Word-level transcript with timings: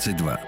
22. 0.00 0.40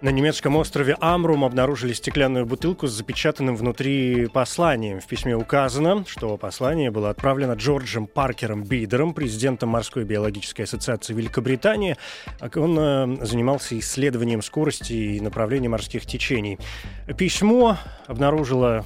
На 0.00 0.08
немецком 0.10 0.56
острове 0.56 0.96
Амрум 1.00 1.44
обнаружили 1.44 1.92
стеклянную 1.92 2.46
бутылку 2.46 2.86
с 2.86 2.92
запечатанным 2.92 3.56
внутри 3.56 4.28
посланием. 4.28 5.00
В 5.00 5.06
письме 5.06 5.36
указано, 5.36 6.04
что 6.06 6.36
послание 6.36 6.92
было 6.92 7.10
отправлено 7.10 7.54
Джорджем 7.54 8.06
Паркером 8.06 8.62
Бидером, 8.62 9.12
президентом 9.12 9.70
Морской 9.70 10.04
биологической 10.04 10.62
ассоциации 10.62 11.14
Великобритании. 11.14 11.96
Он 12.54 12.78
э, 12.78 13.24
занимался 13.24 13.76
исследованием 13.76 14.40
скорости 14.40 14.92
и 14.92 15.20
направления 15.20 15.68
морских 15.68 16.06
течений. 16.06 16.58
Письмо 17.16 17.76
обнаружило, 18.06 18.84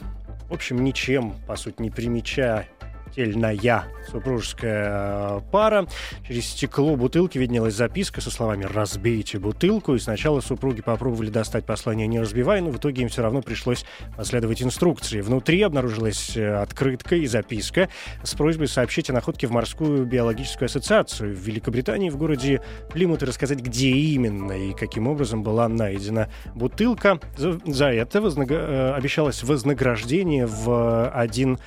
в 0.49 0.55
общем, 0.55 0.83
ничем, 0.83 1.35
по 1.47 1.57
сути, 1.57 1.83
не 1.83 1.91
примечая 1.91 2.69
тельная 3.15 3.87
супружеская 4.11 5.39
э, 5.39 5.41
пара. 5.51 5.87
Через 6.27 6.47
стекло 6.47 6.97
бутылки 6.97 7.39
виднелась 7.39 7.75
записка 7.75 8.21
со 8.21 8.31
словами 8.31 8.65
«разбейте 8.65 9.39
бутылку». 9.39 9.95
И 9.95 9.99
сначала 9.99 10.41
супруги 10.41 10.81
попробовали 10.81 11.31
достать 11.31 11.65
послание 11.65 12.07
не 12.07 12.21
разбивая, 12.21 12.61
но 12.61 12.71
в 12.71 12.79
итоге 12.79 13.03
им 13.03 13.09
все 13.09 13.23
равно 13.23 13.43
пришлось 13.43 13.85
последовать 14.17 14.63
инструкции. 14.63 15.21
Внутри 15.21 15.63
обнаружилась 15.63 16.37
э, 16.37 16.55
открытка 16.55 17.17
и 17.17 17.27
записка 17.27 17.89
с 18.23 18.35
просьбой 18.35 18.69
сообщить 18.69 19.11
о 19.11 19.13
находке 19.13 19.47
в 19.47 19.51
морскую 19.51 20.05
биологическую 20.07 20.67
ассоциацию 20.67 21.35
в 21.35 21.39
Великобритании 21.39 22.11
в 22.11 22.17
городе 22.17 22.63
Плимут 22.91 23.23
и 23.23 23.27
рассказать, 23.27 23.61
где 23.61 23.91
именно 23.91 24.53
и 24.53 24.73
каким 24.73 25.09
образом 25.09 25.43
была 25.43 25.69
найдена 25.69 26.29
бутылка. 26.55 27.21
За, 27.37 27.61
за 27.67 27.87
это 27.87 28.21
вознаг... 28.21 28.51
э, 28.51 28.93
обещалось 28.95 29.43
вознаграждение 29.43 30.47
в 30.47 31.09
один 31.11 31.59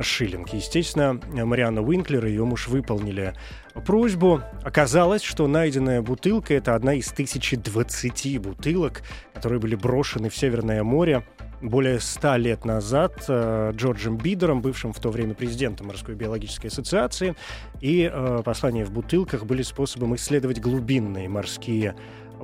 шиллинг. 0.00 0.52
Естественно, 0.52 1.20
Марианна 1.32 1.82
Уинклер 1.82 2.26
и 2.26 2.30
ее 2.30 2.44
муж 2.44 2.68
выполнили 2.68 3.34
просьбу. 3.84 4.42
Оказалось, 4.62 5.22
что 5.22 5.46
найденная 5.46 6.02
бутылка— 6.02 6.54
это 6.54 6.74
одна 6.74 6.94
из 6.94 7.10
1020 7.12 8.40
бутылок, 8.40 9.02
которые 9.34 9.60
были 9.60 9.74
брошены 9.74 10.28
в 10.28 10.36
Северное 10.36 10.82
море 10.82 11.24
более 11.62 12.00
ста 12.00 12.36
лет 12.36 12.64
назад 12.64 13.24
э, 13.28 13.72
Джорджем 13.74 14.16
Бидером, 14.18 14.60
бывшим 14.60 14.92
в 14.92 15.00
то 15.00 15.10
время 15.10 15.34
президентом 15.34 15.88
Морской 15.88 16.14
биологической 16.14 16.66
ассоциации. 16.68 17.34
И 17.80 18.10
э, 18.12 18.42
послания 18.44 18.84
в 18.84 18.90
бутылках 18.90 19.44
были 19.44 19.62
способом 19.62 20.14
исследовать 20.16 20.60
глубинные 20.60 21.28
морские 21.28 21.94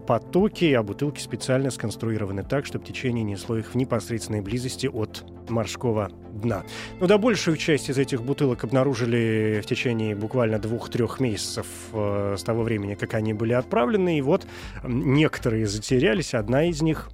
потоки, 0.07 0.73
а 0.73 0.83
бутылки 0.83 1.21
специально 1.21 1.71
сконструированы 1.71 2.43
так, 2.43 2.67
чтобы 2.67 2.85
течение 2.85 3.25
несло 3.25 3.57
их 3.57 3.73
в 3.73 3.75
непосредственной 3.75 4.41
близости 4.41 4.87
от 4.87 5.25
морского 5.49 6.11
дна. 6.33 6.65
Но 7.01 7.07
да, 7.07 7.19
большую 7.19 7.57
часть 7.57 7.91
из 7.91 7.99
этих 7.99 8.23
бутылок 8.23 8.65
обнаружили 8.65 9.61
в 9.63 9.67
течение 9.67 10.15
буквально 10.15 10.59
двух-трех 10.59 11.21
месяцев 11.21 11.67
э, 11.93 12.37
с 12.39 12.43
того 12.43 12.63
времени, 12.63 12.95
как 12.95 13.15
они 13.15 13.33
были 13.35 13.53
отправлены. 13.53 14.19
И 14.19 14.23
вот 14.23 14.47
некоторые 14.85 15.67
затерялись. 15.67 16.35
Одна 16.35 16.65
из 16.65 16.83
них, 16.83 17.11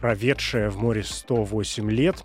проведшая 0.00 0.70
в 0.70 0.78
море 0.78 1.02
108 1.02 1.90
лет, 1.90 2.22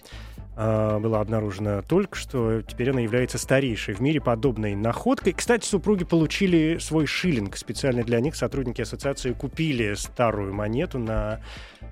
была 0.57 1.21
обнаружена 1.21 1.83
только 1.83 2.17
что. 2.17 2.63
Теперь 2.63 2.89
она 2.89 3.01
является 3.01 3.37
старейшей 3.37 3.93
в 3.93 3.99
мире 3.99 4.19
подобной 4.19 4.73
находкой. 4.73 5.33
Кстати, 5.33 5.67
супруги 5.67 6.03
получили 6.03 6.79
свой 6.79 7.05
шиллинг. 7.05 7.55
Специально 7.55 8.03
для 8.03 8.19
них 8.19 8.35
сотрудники 8.35 8.81
ассоциации 8.81 9.33
купили 9.33 9.93
старую 9.93 10.55
монету 10.55 10.97
на, 10.97 11.41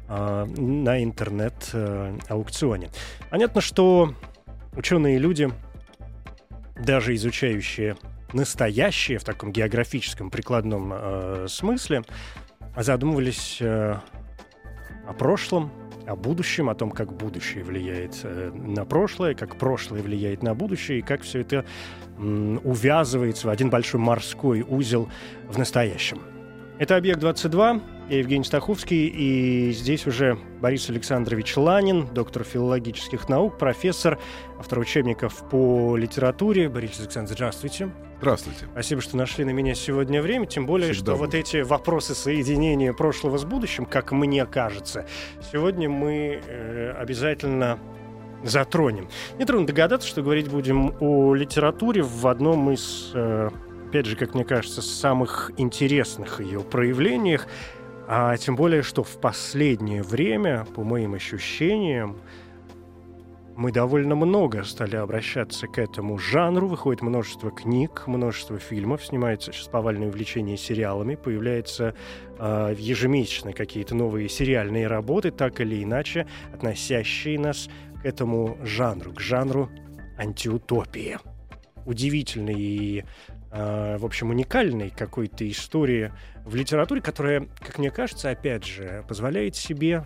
э, 0.10 0.46
на 0.46 1.04
интернет-аукционе. 1.04 2.90
Понятно, 3.30 3.62
что 3.62 4.16
ученые 4.76 5.20
люди, 5.20 5.52
даже 6.76 7.14
изучающие 7.14 7.98
настоящее 8.34 9.20
в 9.20 9.24
таком 9.24 9.52
географическом 9.52 10.32
прикладном 10.32 10.92
э, 10.92 11.46
смысле, 11.48 12.02
задумывались 12.76 13.62
о 13.62 15.14
прошлом, 15.14 15.72
о 16.08 16.16
будущем, 16.16 16.70
о 16.70 16.76
том, 16.76 16.92
как 16.92 17.14
будущее 17.14 17.64
влияет 17.64 18.20
э, 18.24 18.52
на 18.52 18.86
прошлое, 18.86 19.34
как 19.34 19.58
прошлое 19.58 20.02
влияет 20.02 20.44
на 20.44 20.54
будущее, 20.54 21.00
и 21.00 21.02
как 21.02 21.22
все 21.22 21.42
это 21.42 21.66
увязывается 22.18 23.48
в 23.48 23.50
один 23.50 23.70
большой 23.70 24.00
морской 24.00 24.66
узел 24.68 25.10
в 25.50 25.58
настоящем. 25.58 26.22
Это 26.80 26.96
«Объект-22», 26.96 27.82
я 28.10 28.20
Евгений 28.20 28.44
Стаховский, 28.44 29.08
и 29.08 29.72
здесь 29.72 30.06
уже 30.06 30.38
Борис 30.62 30.90
Александрович 30.90 31.58
Ланин, 31.58 32.08
доктор 32.14 32.44
филологических 32.44 33.28
наук, 33.30 33.58
профессор, 33.58 34.20
автор 34.60 34.80
учебников 34.80 35.50
по 35.50 35.98
литературе. 35.98 36.70
Борис 36.70 37.00
Александрович, 37.00 37.38
здравствуйте. 37.38 37.90
Здравствуйте. 38.20 38.68
Спасибо, 38.72 39.02
что 39.02 39.18
нашли 39.18 39.44
на 39.44 39.50
меня 39.50 39.74
сегодня 39.74 40.22
время. 40.22 40.46
Тем 40.46 40.66
более, 40.66 40.94
Всегда 40.94 41.14
что 41.14 41.20
вот 41.20 41.28
буду. 41.28 41.38
эти 41.38 41.58
вопросы 41.62 42.14
соединения 42.14 42.94
прошлого 42.94 43.38
с 43.38 43.44
будущим, 43.44 43.86
как 43.86 44.12
мне 44.12 44.46
кажется, 44.46 45.06
сегодня 45.52 45.90
мы 45.90 46.42
э, 46.46 46.92
обязательно 46.92 47.80
затронем. 48.44 49.10
Нетрудно 49.40 49.66
догадаться, 49.68 50.08
что 50.08 50.22
говорить 50.22 50.50
будем 50.50 50.96
о 51.00 51.34
литературе 51.34 52.04
в 52.04 52.28
одном 52.28 52.72
из, 52.72 53.12
э, 53.16 53.50
опять 53.88 54.06
же, 54.06 54.16
как 54.16 54.36
мне 54.36 54.46
кажется, 54.46 54.82
самых 54.82 55.52
интересных 55.58 56.40
ее 56.40 56.62
проявлениях. 56.62 57.48
А 58.08 58.38
тем 58.38 58.56
более, 58.56 58.84
что 58.84 59.04
в 59.04 59.20
последнее 59.20 60.04
время, 60.04 60.66
по 60.76 60.84
моим 60.84 61.16
ощущениям, 61.16 62.18
мы 63.56 63.72
довольно 63.72 64.16
много 64.16 64.64
стали 64.64 64.96
обращаться 64.96 65.68
к 65.68 65.80
этому 65.80 66.18
жанру. 66.18 66.68
Выходит 66.68 67.02
множество 67.02 67.52
книг, 67.52 68.04
множество 68.06 68.60
фильмов, 68.60 69.06
снимается 69.06 69.52
сейчас 69.52 69.70
повальное 69.70 70.10
увлечение 70.10 70.58
сериалами, 70.58 71.16
появляются 71.16 71.96
э, 72.38 72.76
ежемесячно 72.78 73.54
какие-то 73.54 73.96
новые 73.96 74.30
сериальные 74.30 74.88
работы, 74.88 75.32
так 75.32 75.62
или 75.62 75.82
иначе 75.82 76.28
относящие 76.54 77.40
нас 77.40 77.70
к 78.02 78.06
этому 78.06 78.58
жанру, 78.62 79.14
к 79.14 79.22
жанру 79.22 79.70
антиутопии. 80.18 81.18
Удивительный 81.86 82.60
и, 82.60 83.04
э, 83.56 83.98
в 83.98 84.06
общем, 84.06 84.30
уникальной 84.30 84.90
какой-то 84.90 85.50
истории 85.50 86.12
в 86.44 86.56
литературе, 86.56 87.02
которая, 87.02 87.48
как 87.60 87.78
мне 87.78 87.90
кажется, 87.90 88.30
опять 88.30 88.66
же, 88.66 89.04
позволяет 89.08 89.56
себе 89.56 90.06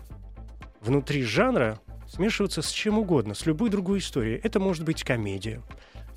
внутри 0.80 1.22
жанра 1.24 1.80
смешиваться 2.08 2.62
с 2.62 2.70
чем 2.70 2.98
угодно, 2.98 3.34
с 3.34 3.46
любой 3.46 3.70
другой 3.70 3.98
историей. 3.98 4.40
Это 4.42 4.60
может 4.60 4.84
быть 4.84 5.04
комедия, 5.04 5.62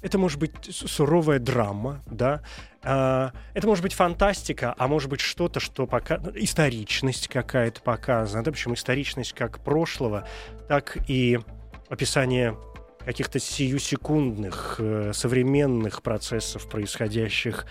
это 0.02 0.18
может 0.18 0.40
быть 0.40 0.52
суровая 0.70 1.40
драма, 1.40 2.02
да, 2.08 2.42
А, 2.86 3.32
это 3.54 3.66
может 3.66 3.82
быть 3.82 3.94
фантастика, 3.94 4.76
а 4.78 4.88
может 4.88 5.10
быть 5.10 5.22
что-то, 5.22 5.60
что 5.60 5.88
пока 5.88 6.16
историчность 6.36 7.30
какая-то 7.30 7.82
показана, 7.82 8.44
да, 8.44 8.52
причем 8.52 8.74
историчность 8.74 9.34
как 9.34 9.64
прошлого, 9.64 10.28
так 10.68 10.98
и 11.08 11.40
описание 11.90 12.58
каких-то 13.06 13.40
сиюсекундных 13.40 14.78
э, 14.80 15.12
современных 15.14 16.02
процессов, 16.02 16.70
происходящих 16.70 17.66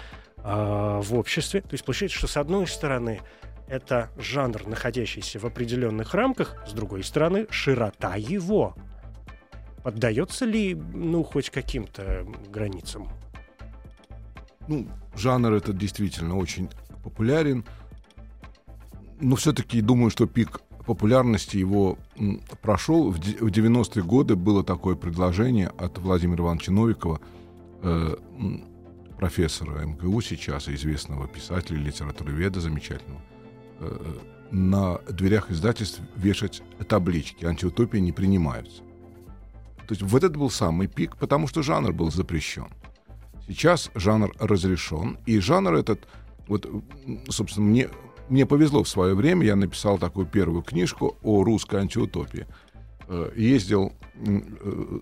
а, 0.44 1.00
в 1.00 1.14
обществе. 1.14 1.60
То 1.60 1.72
есть 1.72 1.84
получается, 1.84 2.18
что 2.18 2.26
с 2.26 2.36
одной 2.36 2.66
стороны 2.66 3.20
это 3.68 4.10
жанр, 4.18 4.66
находящийся 4.66 5.38
в 5.38 5.46
определенных 5.46 6.14
рамках, 6.14 6.56
с 6.66 6.72
другой 6.72 7.04
стороны, 7.04 7.46
широта 7.50 8.16
его. 8.16 8.74
Поддается 9.82 10.44
ли, 10.44 10.74
ну, 10.74 11.22
хоть 11.22 11.50
каким-то 11.50 12.26
границам? 12.48 13.08
Ну, 14.68 14.88
жанр 15.16 15.52
этот 15.54 15.78
действительно 15.78 16.36
очень 16.36 16.68
популярен. 17.02 17.64
Но 19.20 19.36
все-таки 19.36 19.80
думаю, 19.80 20.10
что 20.10 20.26
пик 20.26 20.60
популярности 20.86 21.56
его 21.56 21.98
прошел. 22.60 23.10
В 23.10 23.18
де- 23.18 23.36
в 23.38 23.50
90-е 23.50 24.02
годы 24.02 24.36
было 24.36 24.64
такое 24.64 24.94
предложение 24.94 25.68
от 25.78 25.98
Владимира 25.98 26.44
Ивановича 26.44 26.72
Новикова, 26.72 27.20
э, 27.82 28.16
профессора 29.18 29.86
МГУ 29.86 30.20
сейчас, 30.20 30.68
известного 30.68 31.28
писателя, 31.28 31.78
литературоведа 31.78 32.60
замечательного, 32.60 33.22
э, 33.80 34.18
на 34.50 34.98
дверях 35.08 35.50
издательств 35.50 36.00
вешать 36.16 36.62
таблички 36.88 37.44
«Антиутопии 37.44 37.98
не 37.98 38.12
принимаются». 38.12 38.82
То 39.86 39.94
есть 39.94 40.02
вот 40.02 40.24
это 40.24 40.38
был 40.38 40.50
самый 40.50 40.88
пик, 40.88 41.16
потому 41.16 41.48
что 41.48 41.62
жанр 41.62 41.92
был 41.92 42.10
запрещен. 42.10 42.66
Сейчас 43.48 43.90
жанр 43.94 44.32
разрешен, 44.38 45.18
и 45.26 45.38
жанр 45.38 45.74
этот, 45.74 46.06
вот, 46.48 46.68
собственно, 47.28 47.66
мне, 47.66 47.88
мне 48.32 48.46
повезло 48.46 48.82
в 48.82 48.88
свое 48.88 49.14
время, 49.14 49.44
я 49.44 49.56
написал 49.56 49.98
такую 49.98 50.24
первую 50.26 50.62
книжку 50.62 51.18
о 51.22 51.44
русской 51.44 51.80
антиутопии. 51.80 52.46
Э, 53.06 53.30
ездил 53.36 53.92
э, 54.14 55.00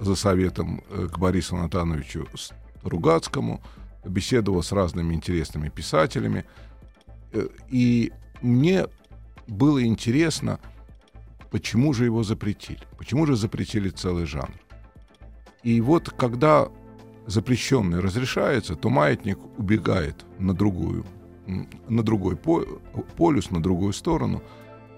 за 0.00 0.14
советом 0.14 0.82
э, 0.88 1.08
к 1.12 1.18
Борису 1.18 1.56
Натановичу 1.56 2.26
Ругацкому, 2.82 3.60
беседовал 4.02 4.62
с 4.62 4.72
разными 4.72 5.12
интересными 5.12 5.68
писателями. 5.68 6.46
И 7.68 8.12
мне 8.40 8.86
было 9.46 9.84
интересно, 9.84 10.58
почему 11.50 11.92
же 11.92 12.06
его 12.06 12.22
запретили? 12.22 12.80
Почему 12.96 13.26
же 13.26 13.36
запретили 13.36 13.90
целый 13.90 14.24
жанр? 14.24 14.58
И 15.64 15.82
вот 15.82 16.08
когда 16.08 16.68
запрещенный 17.26 18.00
разрешается, 18.00 18.74
то 18.74 18.88
маятник 18.88 19.38
убегает 19.58 20.24
на 20.38 20.54
другую, 20.54 21.04
на 21.88 22.02
другой 22.02 22.36
полюс, 22.36 23.50
на 23.50 23.62
другую 23.62 23.92
сторону, 23.92 24.42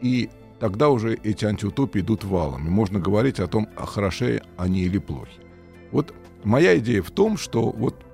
и 0.02 0.30
тогда 0.58 0.90
уже 0.90 1.14
эти 1.14 1.44
антиутопии 1.44 2.00
идут 2.00 2.24
валом, 2.24 2.66
и 2.66 2.70
можно 2.70 2.98
говорить 2.98 3.40
о 3.40 3.46
том, 3.46 3.68
а 3.76 3.86
хороши 3.86 4.42
они 4.56 4.82
или 4.82 4.98
плохи. 4.98 5.40
Вот 5.92 6.14
моя 6.44 6.78
идея 6.78 7.02
в 7.02 7.10
том, 7.10 7.36
что 7.36 7.70
вот 7.70 8.04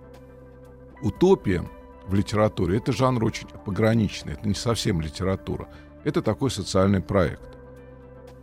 утопия 1.02 1.64
в 2.06 2.14
литературе— 2.14 2.76
это 2.78 2.92
жанр 2.92 3.24
очень 3.24 3.48
пограничный, 3.64 4.34
это 4.34 4.46
не 4.46 4.54
совсем 4.54 5.00
литература, 5.00 5.68
это 6.04 6.22
такой 6.22 6.50
социальный 6.50 7.00
проект. 7.00 7.58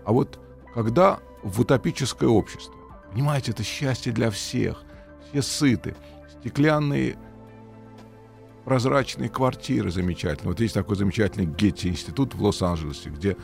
А 0.06 0.12
вот 0.12 0.40
когда 0.74 1.20
в 1.44 1.62
утопическое 1.62 2.30
общество, 2.30 2.74
понимаете, 3.12 3.52
это 3.52 3.64
счастье 3.64 4.12
для 4.12 4.32
всех, 4.32 4.84
все 5.30 5.42
сыты, 5.42 5.96
стеклянные 6.40 7.16
прозрачные 8.66 9.30
квартиры 9.30 9.92
замечательные. 9.92 10.50
Вот 10.50 10.60
есть 10.60 10.74
такой 10.74 10.96
замечательный 10.96 11.46
Гетти-институт 11.46 12.36
в 12.36 12.44
Лос-Анджелесе, 12.44 13.10
где 13.10 13.38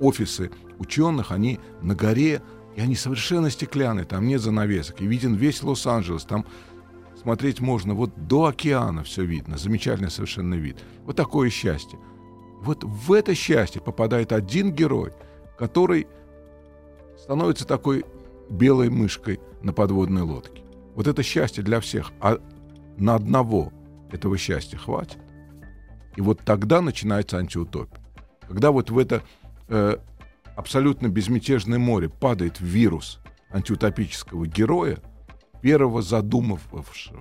офисы 0.00 0.50
ученых, 0.78 1.30
они 1.30 1.60
на 1.80 1.94
горе, 1.94 2.42
и 2.74 2.80
они 2.80 2.96
совершенно 2.96 3.50
стеклянные, 3.50 4.04
там 4.04 4.26
нет 4.26 4.40
занавесок, 4.40 5.00
и 5.00 5.06
виден 5.06 5.34
весь 5.34 5.62
Лос-Анджелес, 5.62 6.24
там 6.24 6.44
смотреть 7.20 7.60
можно 7.60 7.94
вот 7.94 8.26
до 8.26 8.46
океана 8.46 9.04
все 9.04 9.24
видно, 9.24 9.56
замечательный 9.56 10.10
совершенно 10.10 10.54
вид. 10.54 10.78
Вот 11.04 11.16
такое 11.16 11.50
счастье. 11.50 11.98
Вот 12.60 12.82
в 12.82 13.12
это 13.12 13.34
счастье 13.34 13.80
попадает 13.80 14.32
один 14.32 14.72
герой, 14.72 15.12
который 15.56 16.08
становится 17.16 17.66
такой 17.66 18.04
белой 18.50 18.90
мышкой 18.90 19.40
на 19.62 19.72
подводной 19.72 20.22
лодке. 20.22 20.62
Вот 20.94 21.06
это 21.06 21.22
счастье 21.22 21.62
для 21.62 21.80
всех, 21.80 22.10
а 22.20 22.38
на 22.96 23.14
одного 23.14 23.72
этого 24.14 24.38
счастья 24.38 24.78
хватит. 24.78 25.18
И 26.16 26.20
вот 26.20 26.40
тогда 26.44 26.80
начинается 26.80 27.38
антиутопия. 27.38 28.00
Когда 28.46 28.70
вот 28.70 28.90
в 28.90 28.98
это 28.98 29.22
э, 29.68 29.96
абсолютно 30.54 31.08
безмятежное 31.08 31.78
море 31.78 32.08
падает 32.08 32.60
вирус 32.60 33.18
антиутопического 33.50 34.46
героя, 34.46 34.98
первого 35.60 36.02
задумавшегося, 36.02 37.12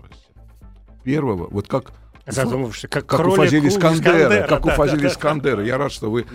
первого, 1.04 1.48
вот 1.50 1.68
как 1.68 1.94
Задумавшись, 2.26 2.90
как, 2.90 3.06
как 3.06 3.28
у 3.28 3.32
Фазили 3.32 3.68
Искандера, 3.68 4.48
как 4.48 4.66
у 4.66 4.70
Фазили 4.70 5.08
Искандера. 5.08 5.62
Я 5.62 5.78
рад, 5.78 5.92
что 5.92 6.10
вы 6.10 6.26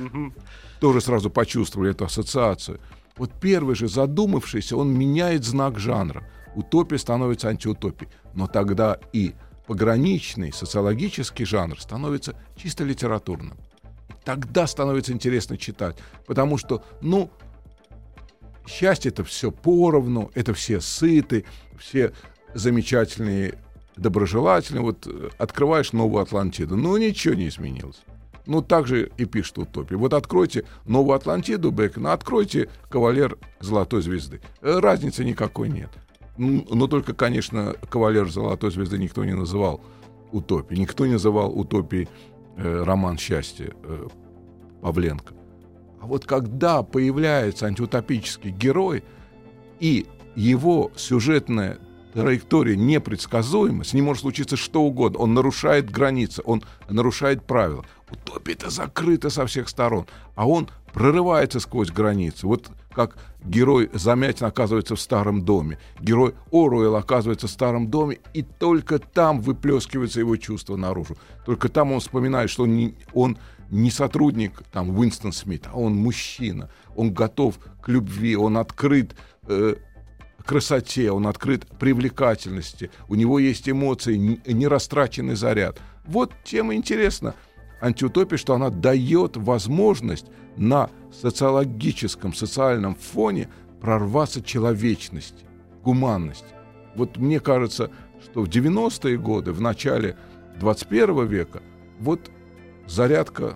тоже 0.80 1.00
сразу 1.00 1.30
почувствовали 1.30 1.92
эту 1.92 2.04
ассоциацию. 2.04 2.78
Вот 3.16 3.32
первый 3.40 3.74
же 3.74 3.88
задумавшийся, 3.88 4.76
он 4.76 4.92
меняет 4.92 5.44
знак 5.44 5.78
жанра. 5.78 6.28
Утопия 6.54 6.98
становится 6.98 7.48
антиутопией. 7.48 8.10
Но 8.34 8.46
тогда 8.48 8.98
и 9.14 9.34
пограничный 9.68 10.50
социологический 10.50 11.44
жанр 11.44 11.78
становится 11.78 12.34
чисто 12.56 12.84
литературным. 12.84 13.52
Тогда 14.24 14.66
становится 14.66 15.12
интересно 15.12 15.58
читать. 15.58 15.98
Потому 16.26 16.56
что, 16.56 16.82
ну, 17.02 17.30
счастье 18.66 19.10
это 19.10 19.24
все 19.24 19.52
поровну, 19.52 20.30
это 20.34 20.54
все 20.54 20.80
сыты, 20.80 21.44
все 21.78 22.12
замечательные 22.54 23.58
доброжелательны. 23.96 24.80
Вот 24.80 25.06
э, 25.06 25.28
открываешь 25.36 25.92
новую 25.92 26.22
Атлантиду, 26.22 26.74
ну 26.76 26.96
ничего 26.96 27.34
не 27.34 27.48
изменилось. 27.48 28.00
Ну, 28.46 28.62
так 28.62 28.86
же 28.86 29.10
и 29.18 29.26
пишет 29.26 29.58
утопия. 29.58 29.96
Вот 29.96 30.14
откройте 30.14 30.64
новую 30.86 31.14
Атлантиду 31.14 31.70
Бекона, 31.70 32.14
откройте 32.14 32.70
кавалер 32.88 33.36
Золотой 33.60 34.00
Звезды. 34.00 34.40
Э, 34.62 34.78
разницы 34.78 35.24
никакой 35.24 35.68
нет. 35.68 35.90
Но 36.38 36.86
только, 36.86 37.14
конечно, 37.14 37.74
кавалер 37.90 38.30
Золотой 38.30 38.70
Звезды 38.70 38.98
никто 38.98 39.24
не 39.24 39.34
называл 39.34 39.80
утопией. 40.30 40.80
Никто 40.80 41.04
не 41.04 41.12
называл 41.12 41.50
утопией 41.58 42.08
э, 42.56 42.82
роман 42.84 43.18
счастья 43.18 43.72
э, 43.82 44.08
Павленко. 44.80 45.34
А 46.00 46.06
вот 46.06 46.24
когда 46.24 46.82
появляется 46.82 47.66
антиутопический 47.66 48.50
герой, 48.50 49.02
и 49.80 50.06
его 50.36 50.92
сюжетная 50.96 51.78
траектория 52.12 52.76
непредсказуема, 52.76 53.84
с 53.84 53.92
ним 53.92 54.06
может 54.06 54.22
случиться 54.22 54.56
что 54.56 54.82
угодно. 54.82 55.18
Он 55.18 55.34
нарушает 55.34 55.90
границы, 55.90 56.42
он 56.44 56.62
нарушает 56.88 57.44
правила. 57.44 57.84
Утопия 58.10 58.52
это 58.52 58.70
закрыта 58.70 59.30
со 59.30 59.46
всех 59.46 59.68
сторон, 59.68 60.06
а 60.34 60.48
он 60.48 60.68
прорывается 60.92 61.60
сквозь 61.60 61.90
границы. 61.90 62.46
Вот 62.46 62.70
как 62.98 63.16
герой 63.44 63.90
Замятин 63.92 64.46
оказывается 64.46 64.96
в 64.96 65.00
старом 65.00 65.44
доме, 65.44 65.78
герой 66.00 66.34
Оруэлл 66.50 66.96
оказывается 66.96 67.46
в 67.46 67.50
старом 67.50 67.88
доме, 67.88 68.18
и 68.34 68.42
только 68.42 68.98
там 68.98 69.40
выплескивается 69.40 70.18
его 70.18 70.36
чувство 70.36 70.74
наружу. 70.74 71.16
Только 71.46 71.68
там 71.68 71.92
он 71.92 72.00
вспоминает, 72.00 72.50
что 72.50 72.64
он 72.64 72.74
не, 72.74 72.96
он 73.12 73.38
не 73.70 73.92
сотрудник 73.92 74.64
там 74.72 74.98
Уинстон 74.98 75.30
Смит, 75.30 75.68
а 75.72 75.78
он 75.78 75.94
мужчина, 75.94 76.70
он 76.96 77.14
готов 77.14 77.60
к 77.80 77.88
любви, 77.88 78.34
он 78.34 78.58
открыт 78.58 79.14
э, 79.46 79.76
красоте, 80.44 81.12
он 81.12 81.28
открыт 81.28 81.68
привлекательности, 81.78 82.90
у 83.06 83.14
него 83.14 83.38
есть 83.38 83.68
эмоции, 83.68 84.16
нерастраченный 84.44 85.36
заряд. 85.36 85.78
Вот 86.04 86.32
тем 86.42 86.72
и 86.72 86.76
антиутопия, 87.80 88.38
что 88.38 88.54
она 88.54 88.70
дает 88.70 89.36
возможность 89.36 90.26
на 90.56 90.90
социологическом, 91.12 92.34
социальном 92.34 92.94
фоне 92.94 93.48
прорваться 93.80 94.42
человечности, 94.42 95.44
гуманности. 95.84 96.46
Вот 96.96 97.16
мне 97.16 97.40
кажется, 97.40 97.90
что 98.22 98.42
в 98.42 98.48
90-е 98.48 99.18
годы, 99.18 99.52
в 99.52 99.60
начале 99.60 100.16
21 100.58 101.26
века, 101.26 101.62
вот 102.00 102.30
зарядка 102.86 103.54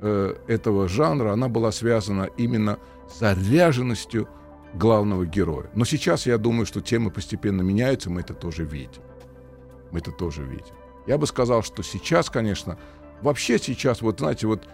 э, 0.00 0.34
этого 0.46 0.88
жанра, 0.88 1.32
она 1.32 1.48
была 1.48 1.72
связана 1.72 2.28
именно 2.36 2.78
с 3.10 3.18
заряженностью 3.18 4.28
главного 4.74 5.26
героя. 5.26 5.70
Но 5.74 5.84
сейчас 5.84 6.26
я 6.26 6.38
думаю, 6.38 6.66
что 6.66 6.80
темы 6.80 7.10
постепенно 7.10 7.62
меняются, 7.62 8.10
мы 8.10 8.20
это 8.20 8.34
тоже 8.34 8.64
видим. 8.64 9.02
Мы 9.90 10.00
это 10.00 10.10
тоже 10.10 10.44
видим. 10.44 10.74
Я 11.06 11.18
бы 11.18 11.26
сказал, 11.26 11.62
что 11.62 11.82
сейчас, 11.82 12.30
конечно, 12.30 12.78
вообще 13.24 13.58
сейчас, 13.58 14.02
вот 14.02 14.20
знаете, 14.20 14.46
вот 14.46 14.68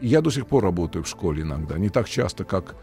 я 0.00 0.20
до 0.20 0.30
сих 0.30 0.46
пор 0.46 0.64
работаю 0.64 1.04
в 1.04 1.08
школе 1.08 1.42
иногда, 1.42 1.78
не 1.78 1.88
так 1.88 2.08
часто, 2.08 2.44
как 2.44 2.74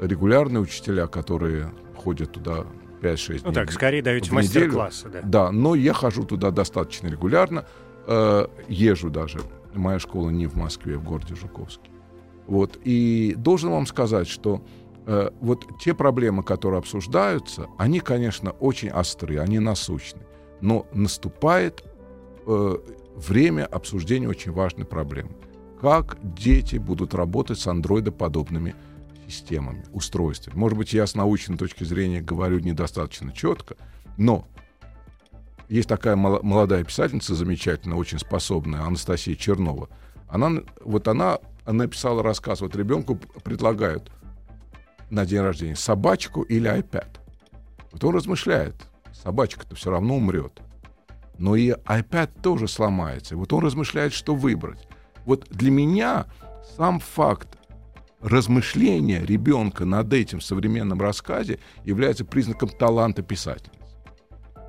регулярные 0.00 0.60
учителя, 0.60 1.06
которые 1.06 1.72
ходят 1.96 2.32
туда 2.32 2.64
5-6 3.00 3.28
дней. 3.28 3.40
Ну 3.44 3.52
так, 3.52 3.72
скорее 3.72 4.02
даете 4.02 4.32
мастер-классы, 4.32 5.08
да. 5.08 5.20
Да, 5.24 5.52
но 5.52 5.74
я 5.74 5.92
хожу 5.92 6.24
туда 6.24 6.50
достаточно 6.50 7.08
регулярно, 7.08 7.64
э, 8.06 8.46
езжу 8.68 9.10
даже. 9.10 9.40
Моя 9.74 9.98
школа 9.98 10.30
не 10.30 10.46
в 10.46 10.54
Москве, 10.54 10.96
в 10.96 11.04
городе 11.04 11.34
Жуковске. 11.34 11.90
Вот, 12.46 12.78
и 12.84 13.34
должен 13.36 13.70
вам 13.70 13.86
сказать, 13.86 14.28
что 14.28 14.62
Э, 15.06 15.30
вот 15.40 15.64
те 15.78 15.94
проблемы, 15.94 16.42
которые 16.42 16.78
обсуждаются, 16.78 17.68
они, 17.78 18.00
конечно, 18.00 18.50
очень 18.50 18.90
острые, 18.90 19.40
они 19.40 19.60
насущны. 19.60 20.20
Но 20.60 20.86
наступает 20.92 21.84
э, 22.46 22.76
время 23.16 23.64
обсуждения 23.64 24.28
очень 24.28 24.52
важной 24.52 24.84
проблемы. 24.84 25.30
Как 25.80 26.18
дети 26.22 26.76
будут 26.76 27.14
работать 27.14 27.58
с 27.58 27.66
андроидоподобными 27.66 28.74
системами, 29.28 29.84
устройствами. 29.92 30.56
Может 30.56 30.78
быть, 30.78 30.92
я 30.92 31.06
с 31.06 31.14
научной 31.14 31.56
точки 31.56 31.84
зрения 31.84 32.20
говорю 32.20 32.60
недостаточно 32.60 33.32
четко, 33.32 33.76
но 34.16 34.46
есть 35.68 35.88
такая 35.88 36.14
молодая 36.14 36.84
писательница 36.84 37.34
замечательная, 37.34 37.96
очень 37.96 38.20
способная, 38.20 38.82
Анастасия 38.82 39.34
Чернова. 39.34 39.88
Она, 40.28 40.62
вот 40.80 41.08
она, 41.08 41.38
написала 41.66 42.22
рассказ, 42.22 42.60
вот 42.60 42.76
ребенку 42.76 43.16
предлагают 43.16 44.12
на 45.10 45.26
день 45.26 45.40
рождения, 45.40 45.76
собачку 45.76 46.42
или 46.42 46.70
iPad. 46.70 47.18
Вот 47.90 48.04
он 48.04 48.14
размышляет, 48.14 48.76
собачка-то 49.12 49.74
все 49.74 49.90
равно 49.90 50.16
умрет. 50.16 50.60
Но 51.38 51.56
и 51.56 51.70
iPad 51.70 52.30
тоже 52.42 52.68
сломается. 52.68 53.36
Вот 53.36 53.52
он 53.52 53.64
размышляет, 53.64 54.12
что 54.12 54.34
выбрать. 54.34 54.88
Вот 55.24 55.46
для 55.50 55.70
меня 55.70 56.26
сам 56.76 57.00
факт 57.00 57.58
размышления 58.20 59.24
ребенка 59.24 59.84
над 59.84 60.12
этим 60.12 60.40
в 60.40 60.44
современном 60.44 61.00
рассказе 61.00 61.58
является 61.84 62.24
признаком 62.24 62.68
таланта 62.68 63.22
писательницы. 63.22 63.72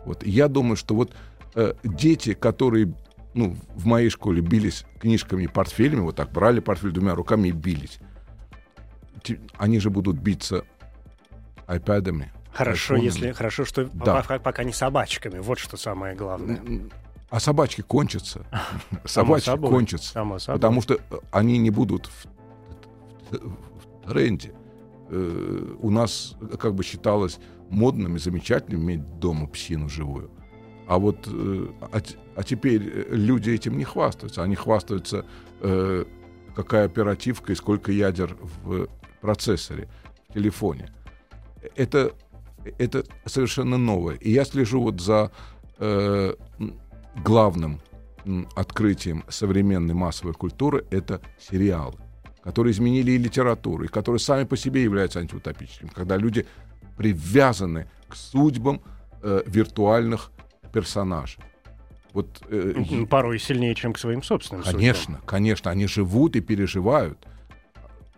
Вот 0.05 0.25
я 0.25 0.47
думаю, 0.47 0.75
что 0.75 0.95
вот 0.95 1.13
э, 1.55 1.73
дети, 1.83 2.33
которые 2.33 2.93
ну, 3.33 3.55
в 3.75 3.85
моей 3.85 4.09
школе 4.09 4.41
бились 4.41 4.85
книжками 4.99 5.47
портфелями, 5.47 6.01
вот 6.01 6.15
так 6.15 6.31
брали 6.31 6.59
портфель 6.59 6.91
двумя 6.91 7.13
руками 7.13 7.49
и 7.49 7.51
бились. 7.51 7.99
Они 9.57 9.79
же 9.79 9.89
будут 9.89 10.17
биться 10.17 10.63
айпадами. 11.67 12.31
Хорошо, 12.53 12.95
айфонами. 12.95 13.05
если 13.05 13.31
хорошо, 13.31 13.65
что 13.65 13.85
да. 13.85 14.15
пока, 14.15 14.39
пока 14.39 14.63
не 14.63 14.73
собачками. 14.73 15.39
Вот 15.39 15.59
что 15.59 15.77
самое 15.77 16.15
главное. 16.15 16.61
А 17.29 17.39
собачки 17.39 17.81
кончатся. 17.81 18.45
Собачки 19.05 19.57
кончатся. 19.57 20.25
Потому 20.47 20.81
что 20.81 20.95
э, 20.95 20.99
они 21.31 21.57
не 21.57 21.71
будут 21.71 22.09
в 23.31 24.09
тренде. 24.09 24.53
Э, 25.09 25.75
у 25.79 25.89
нас 25.89 26.35
как 26.57 26.73
бы 26.73 26.83
считалось 26.83 27.39
модным 27.69 28.15
и 28.15 28.19
замечательным 28.19 28.83
иметь 28.83 29.19
дома 29.19 29.47
псину 29.47 29.89
живую. 29.89 30.31
А 30.87 30.99
вот 30.99 31.27
э, 31.27 31.67
а, 31.81 32.01
а 32.35 32.43
теперь 32.43 32.87
э, 32.87 33.05
люди 33.09 33.49
этим 33.49 33.77
не 33.77 33.83
хвастаются. 33.83 34.41
Они 34.41 34.55
хвастаются, 34.55 35.25
э, 35.59 36.05
какая 36.55 36.85
оперативка 36.85 37.51
и 37.51 37.55
сколько 37.55 37.91
ядер 37.91 38.37
в 38.63 38.87
процессоре, 39.19 39.89
в 40.29 40.33
телефоне. 40.33 40.93
Это, 41.75 42.13
это 42.77 43.03
совершенно 43.25 43.77
новое. 43.77 44.15
И 44.15 44.31
я 44.31 44.45
слежу 44.45 44.81
вот 44.81 45.01
за 45.01 45.31
э, 45.79 46.33
главным 47.23 47.81
открытием 48.55 49.23
современной 49.29 49.93
массовой 49.93 50.33
культуры— 50.33 50.85
это 50.91 51.21
сериалы, 51.39 51.95
которые 52.43 52.71
изменили 52.71 53.11
и 53.11 53.17
литературу, 53.17 53.85
и 53.85 53.87
которые 53.87 54.19
сами 54.19 54.43
по 54.43 54.57
себе 54.57 54.83
являются 54.83 55.19
антиутопическими, 55.19 55.89
когда 55.89 56.17
люди 56.17 56.45
привязаны 56.97 57.89
к 58.09 58.15
судьбам 58.15 58.81
э, 59.21 59.43
виртуальных 59.45 60.31
персонажа. 60.73 61.39
Вот, 62.13 62.41
э, 62.49 63.05
Порой 63.09 63.39
сильнее, 63.39 63.75
чем 63.75 63.93
к 63.93 63.99
своим 63.99 64.23
собственным 64.23 64.63
Конечно, 64.63 65.15
судьбам. 65.15 65.21
конечно. 65.25 65.71
Они 65.71 65.87
живут 65.87 66.35
и 66.35 66.41
переживают 66.41 67.19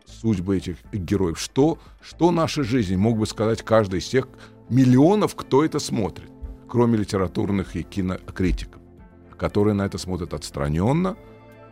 судьбы 0.09 0.57
этих 0.57 0.77
героев. 0.91 1.39
Что, 1.39 1.77
что 2.01 2.31
нашей 2.31 2.63
жизни 2.63 2.95
мог 2.95 3.17
бы 3.17 3.25
сказать 3.25 3.63
каждый 3.63 3.99
из 3.99 4.07
тех 4.07 4.27
миллионов, 4.69 5.35
кто 5.35 5.63
это 5.63 5.79
смотрит, 5.79 6.29
кроме 6.67 6.97
литературных 6.97 7.75
и 7.75 7.83
кинокритиков, 7.83 8.81
которые 9.37 9.73
на 9.73 9.85
это 9.85 9.97
смотрят 9.97 10.33
отстраненно 10.33 11.15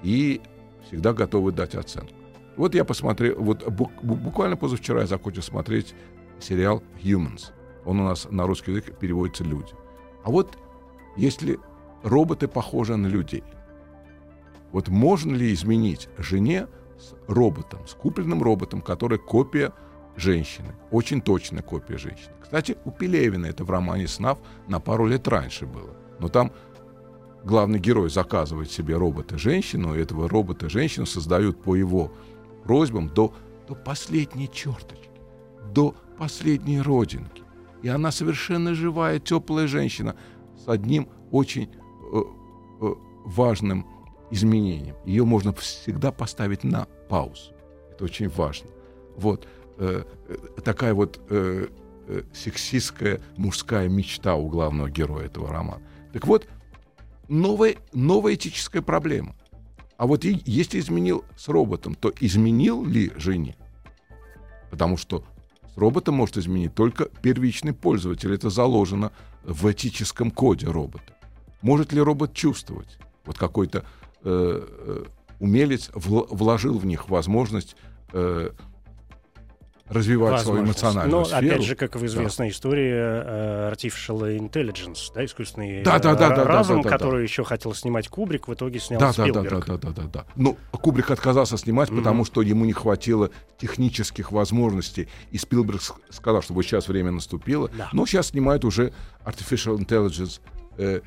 и 0.04 0.42
всегда 0.88 1.14
готовы 1.14 1.52
дать 1.52 1.76
оценку. 1.76 2.14
Вот 2.56 2.74
я 2.74 2.86
посмотрел, 2.86 3.36
вот 3.38 3.68
буквально 4.02 4.58
позавчера 4.58 5.02
я 5.02 5.08
закончил 5.08 5.44
смотреть 5.44 5.94
сериал 6.40 6.82
Humans. 7.04 7.52
Он 7.86 8.00
у 8.00 8.04
нас 8.04 8.28
на 8.30 8.48
русский 8.48 8.72
язык 8.72 8.98
переводится 8.98 9.44
«Люди». 9.44 9.74
А 10.24 10.32
вот 10.32 10.58
если 11.16 11.60
роботы 12.04 12.48
похожи 12.48 12.96
на 12.96 13.08
людей, 13.08 13.44
вот 14.72 14.90
можно 14.90 15.34
ли 15.34 15.54
изменить 15.54 16.10
жене 16.18 16.68
с 17.00 17.14
роботом, 17.28 17.88
с 17.88 17.94
купленным 17.94 18.44
роботом, 18.44 18.82
который 18.82 19.18
копия 19.20 19.74
женщины, 20.16 20.76
очень 20.92 21.22
точная 21.22 21.62
копия 21.62 21.98
женщины. 21.98 22.34
Кстати, 22.42 22.78
у 22.86 22.92
Пелевина 22.92 23.46
это 23.46 23.64
в 23.64 23.70
романе 23.70 24.08
«Снав» 24.08 24.40
на 24.68 24.80
пару 24.80 25.06
лет 25.06 25.28
раньше 25.28 25.66
было. 25.66 25.96
Но 26.20 26.30
там 26.30 26.52
главный 27.44 27.80
герой 27.80 28.10
заказывает 28.10 28.72
себе 28.72 28.96
робота-женщину, 28.96 29.96
и 29.96 30.00
этого 30.00 30.28
робота-женщину 30.28 31.06
создают 31.06 31.62
по 31.62 31.76
его 31.76 32.12
просьбам 32.64 33.10
до, 33.10 33.34
до 33.68 33.76
последней 33.76 34.50
черточки, 34.50 35.10
до 35.72 35.94
последней 36.18 36.82
родинки. 36.82 37.44
И 37.84 37.90
она 37.90 38.12
совершенно 38.12 38.74
живая, 38.74 39.20
теплая 39.20 39.68
женщина— 39.68 40.16
с 40.68 40.68
одним 40.68 41.08
очень 41.32 41.70
э, 42.12 42.22
э, 42.82 42.94
важным 43.26 43.86
изменением. 44.32 44.96
Ее 45.06 45.26
можно 45.26 45.54
всегда 45.54 46.12
поставить 46.12 46.64
на 46.64 46.88
паузу. 47.10 47.54
Это 47.92 48.06
очень 48.06 48.30
важно. 48.30 48.70
Вот 49.16 49.48
э, 49.78 50.04
э, 50.28 50.62
такая 50.64 50.94
вот 50.94 51.20
э, 51.30 51.68
э, 52.08 52.22
сексистская 52.34 53.22
мужская 53.38 53.88
мечта 53.88 54.36
у 54.36 54.48
главного 54.48 54.90
героя 54.90 55.26
этого 55.26 55.52
романа. 55.52 55.82
Так 56.14 56.28
вот, 56.28 56.48
новая, 57.28 57.76
новая 57.94 58.36
этическая 58.36 58.82
проблема. 58.82 59.36
А 59.98 60.06
вот 60.06 60.26
и, 60.26 60.42
если 60.46 60.80
изменил 60.80 61.26
с 61.36 61.48
роботом, 61.48 61.96
то 61.96 62.14
изменил 62.20 62.86
ли 62.86 63.12
жене? 63.16 63.56
Потому 64.70 64.98
что 64.98 65.24
с 65.74 65.78
роботом 65.78 66.16
может 66.16 66.38
изменить 66.38 66.76
только 66.76 67.06
первичный 67.06 67.74
пользователь. 67.74 68.34
Это 68.34 68.50
заложено 68.50 69.12
в 69.44 69.72
этическом 69.72 70.30
коде 70.30 70.68
робота. 70.68 71.18
Может 71.62 71.94
ли 71.94 72.02
робот 72.02 72.34
чувствовать? 72.34 73.00
Вот 73.26 73.38
какой-то 73.38 73.86
э, 74.24 74.66
э, 74.68 75.04
умелец 75.40 75.90
вложил 75.94 76.78
в 76.78 76.86
них 76.86 77.10
возможность 77.10 77.76
э, 78.14 78.52
развивать 79.90 80.42
свою 80.42 80.64
эмоциональную 80.64 81.20
Но, 81.20 81.26
сферу. 81.26 81.48
опять 81.48 81.64
же, 81.64 81.76
как 81.76 81.96
в 81.96 82.06
известной 82.06 82.48
да. 82.48 82.52
истории 82.52 82.94
uh, 82.94 83.72
Artificial 83.74 84.38
Intelligence, 84.38 85.12
да, 85.14 85.24
искусственный 85.24 85.84
да, 85.84 86.00
да, 86.00 86.16
да, 86.16 86.44
разум, 86.44 86.78
да, 86.78 86.84
да, 86.84 86.90
да, 86.90 86.98
который 86.98 87.20
да. 87.20 87.24
еще 87.24 87.44
хотел 87.44 87.74
снимать 87.74 88.08
Кубрик, 88.08 88.48
в 88.48 88.54
итоге 88.54 88.80
снял 88.80 89.00
да, 89.00 89.14
Спилберг. 89.14 89.66
Да, 89.66 89.78
да, 89.78 89.78
да, 89.78 89.92
да, 89.92 90.02
да, 90.04 90.10
да. 90.12 90.26
Ну, 90.36 90.58
Кубрик 90.72 91.12
отказался 91.12 91.58
снимать, 91.58 91.90
mm-hmm. 91.90 91.98
потому 91.98 92.26
что 92.26 92.42
ему 92.42 92.66
не 92.66 92.74
хватило 92.74 93.30
технических 93.58 94.32
возможностей. 94.32 95.08
И 95.32 95.38
Спилберг 95.38 95.82
сказал, 96.10 96.42
что 96.42 96.54
вот 96.54 96.64
сейчас 96.64 96.88
время 96.88 97.12
наступило. 97.12 97.70
Да. 97.78 97.90
Но 97.94 98.06
сейчас 98.06 98.28
снимают 98.28 98.66
уже 98.66 98.94
Artificial 99.26 99.78
Intelligence 99.78 100.42
э, 100.78 101.00
э, 101.00 101.02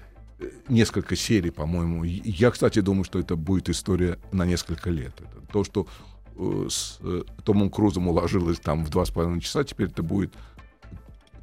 несколько 0.68 1.16
серий, 1.16 1.50
по-моему. 1.50 2.04
Я, 2.04 2.50
кстати, 2.50 2.80
думаю, 2.80 3.04
что 3.04 3.18
это 3.18 3.36
будет 3.36 3.68
история 3.68 4.18
на 4.32 4.46
несколько 4.46 4.90
лет. 4.90 5.12
Это 5.20 5.52
то, 5.52 5.64
что 5.64 5.86
Э, 6.40 6.66
с 6.70 6.98
э, 7.02 7.22
Томом 7.44 7.68
Крузом 7.68 8.08
уложилось 8.08 8.58
там 8.60 8.84
в 8.84 8.88
два 8.88 9.04
с 9.04 9.10
половиной 9.10 9.40
часа, 9.40 9.62
теперь 9.62 9.88
это 9.88 10.02
будет 10.02 10.32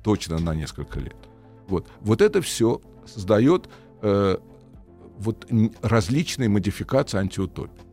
точно 0.04 0.40
на 0.40 0.56
несколько 0.56 1.00
лет. 1.00 1.16
Вот, 1.68 1.88
вот 2.02 2.22
это 2.22 2.42
все 2.42 2.82
создает 3.06 3.70
э, 4.02 4.38
вот 5.20 5.48
различные 5.82 6.50
модификации 6.50 7.20
антиутопии. 7.20 7.84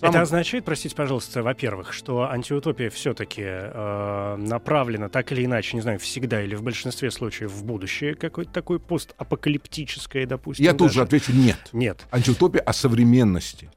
Сам... 0.00 0.10
Это 0.10 0.20
означает, 0.22 0.64
простите, 0.64 0.94
пожалуйста, 0.94 1.42
во-первых, 1.42 1.92
что 1.92 2.30
антиутопия 2.30 2.88
все-таки 2.88 3.42
э, 3.44 4.36
направлена 4.36 5.08
так 5.08 5.32
или 5.32 5.44
иначе, 5.44 5.76
не 5.76 5.80
знаю, 5.80 5.98
всегда 5.98 6.40
или 6.40 6.54
в 6.54 6.62
большинстве 6.62 7.10
случаев 7.10 7.50
в 7.50 7.64
будущее, 7.64 8.14
какое-то 8.14 8.52
такое 8.52 8.78
постапокалиптическое, 8.78 10.24
допустим. 10.24 10.64
Я 10.64 10.72
даже. 10.72 10.78
тут 10.78 10.92
же 10.92 11.02
отвечу 11.02 11.32
нет. 11.32 11.58
Нет. 11.72 12.06
Антиутопия 12.12 12.60
о 12.60 12.72
современности. 12.72 13.70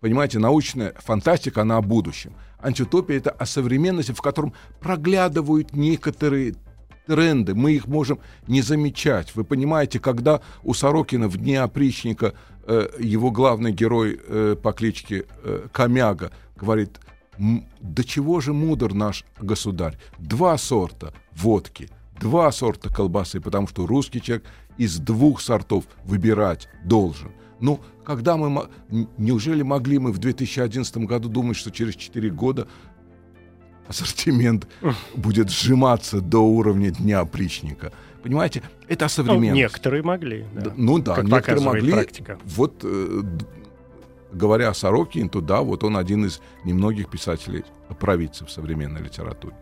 Понимаете, 0.00 0.38
научная 0.38 0.92
фантастика, 0.98 1.62
она 1.62 1.78
о 1.78 1.82
будущем. 1.82 2.34
Антиутопия— 2.60 3.16
это 3.18 3.30
о 3.30 3.46
современности, 3.46 4.12
в 4.12 4.20
котором 4.20 4.52
проглядывают 4.78 5.72
некоторые 5.72 6.54
тренды, 7.06 7.54
мы 7.54 7.72
их 7.72 7.86
можем 7.86 8.20
не 8.46 8.62
замечать. 8.62 9.34
Вы 9.34 9.44
понимаете, 9.44 9.98
когда 9.98 10.40
у 10.62 10.74
Сорокина 10.74 11.28
в 11.28 11.36
«Дне 11.36 11.60
опричника» 11.60 12.34
его 12.98 13.30
главный 13.30 13.72
герой 13.72 14.20
э, 14.24 14.56
по 14.60 14.72
кличке 14.72 15.24
э, 15.42 15.66
Комяга 15.72 16.32
говорит, 16.56 17.00
до 17.80 18.04
чего 18.04 18.40
же 18.40 18.52
мудр 18.52 18.94
наш 18.94 19.24
государь? 19.40 19.98
Два 20.18 20.56
сорта 20.58 21.12
водки, 21.32 21.90
два 22.20 22.52
сорта 22.52 22.88
колбасы, 22.88 23.40
потому 23.40 23.66
что 23.66 23.86
русский 23.86 24.20
человек 24.20 24.44
из 24.78 24.98
двух 24.98 25.40
сортов 25.40 25.84
выбирать 26.04 26.68
должен. 26.84 27.32
Ну, 27.60 27.80
когда 28.04 28.36
мы... 28.36 28.68
Неужели 29.16 29.62
могли 29.62 29.98
мы 29.98 30.12
в 30.12 30.18
2011 30.18 30.96
году 30.98 31.28
думать, 31.28 31.56
что 31.56 31.70
через 31.70 31.94
4 31.94 32.30
года 32.30 32.66
ассортимент 33.92 34.66
будет 35.14 35.50
сжиматься 35.50 36.20
до 36.20 36.40
уровня 36.40 36.90
дня 36.90 37.20
опричника? 37.20 37.92
Понимаете, 38.22 38.62
это 38.88 39.08
современность. 39.08 39.50
Ну, 39.50 39.56
некоторые 39.56 40.02
могли. 40.02 40.44
Да. 40.52 40.72
Ну 40.76 40.98
да, 40.98 41.14
как 41.14 41.24
некоторые 41.24 41.64
могли. 41.64 41.92
Практика. 41.92 42.38
Вот 42.44 42.80
э, 42.84 43.22
говоря 44.32 44.68
о 44.70 44.74
Сорокине, 44.74 45.28
то 45.28 45.40
да, 45.40 45.60
вот 45.60 45.84
он 45.84 45.96
один 45.96 46.26
из 46.26 46.40
немногих 46.64 47.10
писателей 47.10 47.64
провидцев 47.98 48.50
современной 48.50 49.02
литературе. 49.02 49.54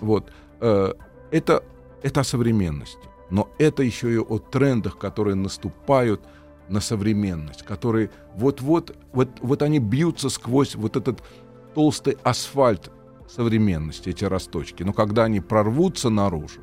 Вот. 0.00 0.30
Э, 0.60 0.92
это, 1.30 1.62
это 2.02 2.20
о 2.20 2.24
современности. 2.24 3.08
Но 3.30 3.50
это 3.58 3.82
еще 3.82 4.14
и 4.14 4.18
о 4.18 4.38
трендах, 4.38 4.98
которые 4.98 5.34
наступают– 5.34 6.20
на 6.68 6.80
современность, 6.80 7.62
которые 7.62 8.10
вот-вот, 8.34 8.96
вот, 9.12 9.28
вот 9.40 9.62
они 9.62 9.78
бьются 9.78 10.28
сквозь 10.28 10.74
вот 10.74 10.96
этот 10.96 11.22
толстый 11.74 12.16
асфальт 12.22 12.90
современности, 13.28 14.10
эти 14.10 14.24
росточки. 14.24 14.82
Но 14.82 14.92
когда 14.92 15.24
они 15.24 15.40
прорвутся 15.40 16.10
наружу, 16.10 16.60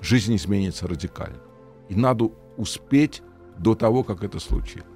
жизнь 0.00 0.34
изменится 0.36 0.88
радикально. 0.88 1.42
И 1.88 1.94
надо 1.94 2.30
успеть 2.56 3.22
до 3.58 3.74
того, 3.74 4.02
как 4.02 4.24
это 4.24 4.38
случилось. 4.38 4.86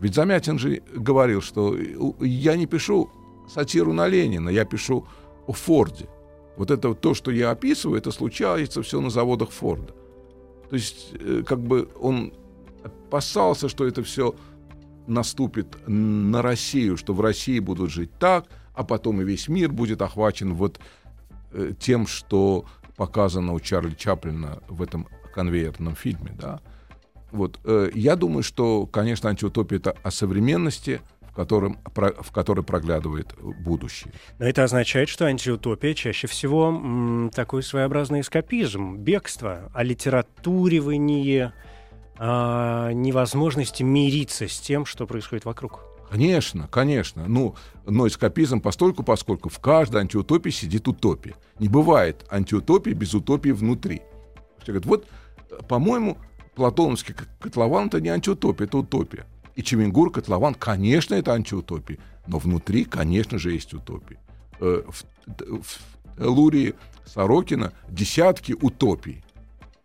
Ведь 0.00 0.14
Замятин 0.14 0.58
же 0.58 0.82
говорил, 0.94 1.40
что 1.40 1.76
я 2.20 2.56
не 2.56 2.66
пишу 2.66 3.10
сатиру 3.48 3.92
на 3.92 4.08
Ленина, 4.08 4.48
я 4.48 4.64
пишу 4.64 5.06
о 5.46 5.52
Форде. 5.52 6.08
Вот 6.56 6.70
это 6.70 6.94
то, 6.94 7.14
что 7.14 7.30
я 7.30 7.50
описываю, 7.50 7.98
это 7.98 8.10
случается 8.10 8.82
все 8.82 9.00
на 9.00 9.10
заводах 9.10 9.50
Форда. 9.50 9.94
То 10.70 10.76
есть, 10.76 11.12
э, 11.12 11.42
как 11.46 11.60
бы 11.60 11.88
он 12.00 12.32
опасался, 12.82 13.68
что 13.68 13.86
это 13.86 14.02
все 14.02 14.34
наступит 15.06 15.76
на 15.86 16.42
Россию, 16.42 16.96
что 16.96 17.12
в 17.12 17.20
России 17.20 17.58
будут 17.58 17.90
жить 17.90 18.10
так, 18.18 18.46
а 18.74 18.84
потом 18.84 19.20
и 19.20 19.24
весь 19.24 19.48
мир 19.48 19.70
будет 19.70 20.02
охвачен 20.02 20.54
вот 20.54 20.80
э, 21.52 21.72
тем, 21.78 22.06
что 22.06 22.64
показано 22.96 23.52
у 23.52 23.60
Чарли 23.60 23.94
Чаплина 23.94 24.60
в 24.68 24.82
этом 24.82 25.08
конвейерном 25.34 25.96
фильме, 25.96 26.32
да. 26.38 26.60
Вот, 27.32 27.58
э, 27.64 27.90
я 27.94 28.14
думаю, 28.14 28.42
что, 28.42 28.86
конечно, 28.86 29.28
антиутопия 29.30 29.78
это 29.78 29.96
о 30.02 30.10
современности, 30.10 31.00
в, 31.22 31.34
котором, 31.34 31.78
в 31.94 32.30
которой 32.30 32.62
проглядывает 32.62 33.34
будущее. 33.40 34.12
Но 34.38 34.46
это 34.46 34.62
означает, 34.62 35.08
что 35.08 35.24
антиутопия 35.24 35.94
чаще 35.94 36.28
всего 36.28 37.28
такой 37.34 37.64
своеобразный 37.64 38.20
эскапизм, 38.20 38.98
бегство, 38.98 39.68
а, 42.16 42.92
невозможности 42.92 43.82
мириться 43.82 44.46
с 44.46 44.60
тем, 44.60 44.86
что 44.86 45.06
происходит 45.06 45.44
вокруг. 45.44 45.80
Конечно, 46.10 46.68
конечно. 46.68 47.26
Ну, 47.26 47.54
но 47.86 48.06
эскапизм 48.06 48.60
постольку, 48.60 49.02
поскольку 49.02 49.48
в 49.48 49.58
каждой 49.58 50.02
антиутопии 50.02 50.50
сидит 50.50 50.86
утопия. 50.88 51.34
Не 51.58 51.68
бывает 51.68 52.24
антиутопии 52.30 52.90
без 52.90 53.14
утопии 53.14 53.50
внутри. 53.50 54.02
Говорят, 54.66 54.86
вот, 54.86 55.06
по-моему, 55.68 56.18
платоновский 56.54 57.14
котлован— 57.40 57.86
это 57.88 58.00
не 58.00 58.08
антиутопия, 58.08 58.66
это 58.66 58.78
утопия. 58.78 59.26
И 59.56 59.62
Чемингур, 59.62 60.10
котлован, 60.10 60.54
конечно, 60.54 61.14
это 61.14 61.32
антиутопия. 61.32 61.98
Но 62.26 62.38
внутри, 62.38 62.84
конечно 62.84 63.38
же, 63.38 63.52
есть 63.52 63.74
утопия. 63.74 64.18
Э, 64.60 64.82
в, 64.88 65.04
в 65.56 65.78
Лурии 66.18 66.74
Сорокина 67.06 67.72
десятки 67.88 68.56
утопий. 68.60 69.22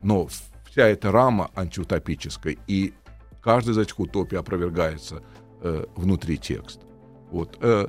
Но 0.01 0.27
вся 0.69 0.87
эта 0.87 1.11
рама 1.11 1.51
антиутопическая, 1.55 2.55
и 2.67 2.93
каждая 3.41 3.73
из 3.73 3.77
этих 3.79 3.99
утопий 3.99 4.37
опровергается 4.37 5.21
э, 5.61 5.85
внутри 5.95 6.37
текста. 6.37 6.85
Вот. 7.31 7.57
Э, 7.61 7.87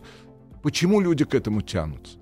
почему 0.62 1.00
люди 1.00 1.24
к 1.24 1.34
этому 1.34 1.62
тянутся? 1.62 2.18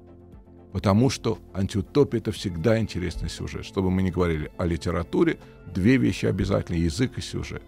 Потому 0.73 1.11
что 1.11 1.39
антиутопия— 1.55 2.21
это 2.21 2.31
всегда 2.31 2.79
интересный 2.79 3.31
сюжет. 3.31 3.65
Чтобы 3.65 3.91
мы 3.91 4.03
не 4.03 4.11
говорили 4.11 4.51
о 4.59 4.67
литературе, 4.67 5.39
две 5.67 5.97
вещи 5.97 6.27
обязательно— 6.27 6.77
язык 6.79 7.19
и 7.19 7.21
сюжет. 7.21 7.63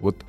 Вот 0.00 0.24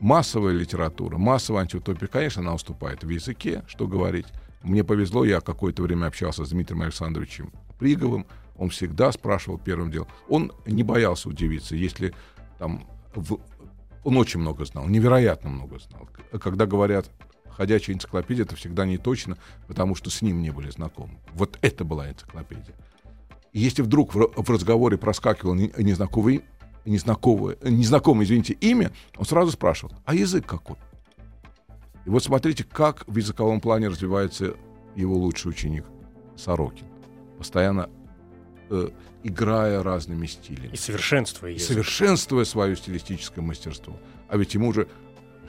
массовая 0.00 0.52
литература, 0.52 1.16
массовая 1.16 1.62
антиутопия, 1.62 2.08
конечно, 2.08 2.42
она 2.42 2.54
уступает 2.54 3.04
в 3.04 3.08
языке, 3.08 3.62
что 3.68 3.86
говорить. 3.86 4.26
Мне 4.62 4.84
повезло, 4.84 5.24
я 5.24 5.40
какое-то 5.40 5.82
время 5.82 6.06
общался 6.06 6.44
с 6.44 6.50
Дмитрием 6.50 6.82
Александровичем 6.82 7.52
Приговым, 7.78 8.26
он 8.56 8.70
всегда 8.70 9.10
спрашивал 9.12 9.58
первым 9.58 9.90
делом. 9.90 10.08
Он 10.28 10.52
не 10.66 10.82
боялся 10.82 11.28
удивиться, 11.28 11.74
если 11.74 12.14
там... 12.58 12.86
В... 13.14 13.38
Он 14.04 14.16
очень 14.16 14.40
много 14.40 14.64
знал, 14.64 14.86
невероятно 14.86 15.50
много 15.50 15.78
знал. 15.78 16.08
Когда 16.40 16.66
говорят 16.66 17.10
ходячая 17.48 17.94
энциклопедия, 17.94 18.44
это 18.44 18.56
всегда 18.56 18.84
не 18.86 18.98
точно, 18.98 19.36
потому 19.68 19.94
что 19.94 20.10
с 20.10 20.22
ним 20.22 20.42
не 20.42 20.50
были 20.50 20.70
знакомы. 20.70 21.18
Вот 21.34 21.58
это 21.62 21.84
была 21.84 22.08
энциклопедия. 22.10 22.74
И 23.52 23.60
если 23.60 23.82
вдруг 23.82 24.14
в, 24.14 24.30
в 24.34 24.50
разговоре 24.50 24.96
проскакивало 24.96 25.54
незнакомое, 25.54 26.42
незнакомое, 26.84 27.56
незнакомое, 27.62 28.24
извините, 28.24 28.54
имя, 28.54 28.90
он 29.16 29.24
сразу 29.24 29.52
спрашивал, 29.52 29.94
а 30.04 30.14
язык 30.14 30.46
какой? 30.46 30.76
И 32.04 32.10
вот 32.10 32.24
смотрите, 32.24 32.64
как 32.64 33.04
в 33.06 33.16
языковом 33.16 33.60
плане 33.60 33.88
развивается 33.88 34.56
его 34.96 35.16
лучший 35.16 35.50
ученик 35.50 35.84
Сорокин. 36.36 36.86
Постоянно 37.38 37.88
э, 38.72 38.88
играя 39.22 39.82
разными 39.82 40.26
стилями. 40.26 40.72
И 40.72 40.76
совершенствуя. 40.76 41.52
И 41.52 41.58
совершенствуя 41.58 42.44
свое 42.44 42.76
стилистическое 42.76 43.44
мастерство. 43.44 43.98
А 44.28 44.36
ведь 44.36 44.54
ему 44.54 44.68
уже 44.68 44.88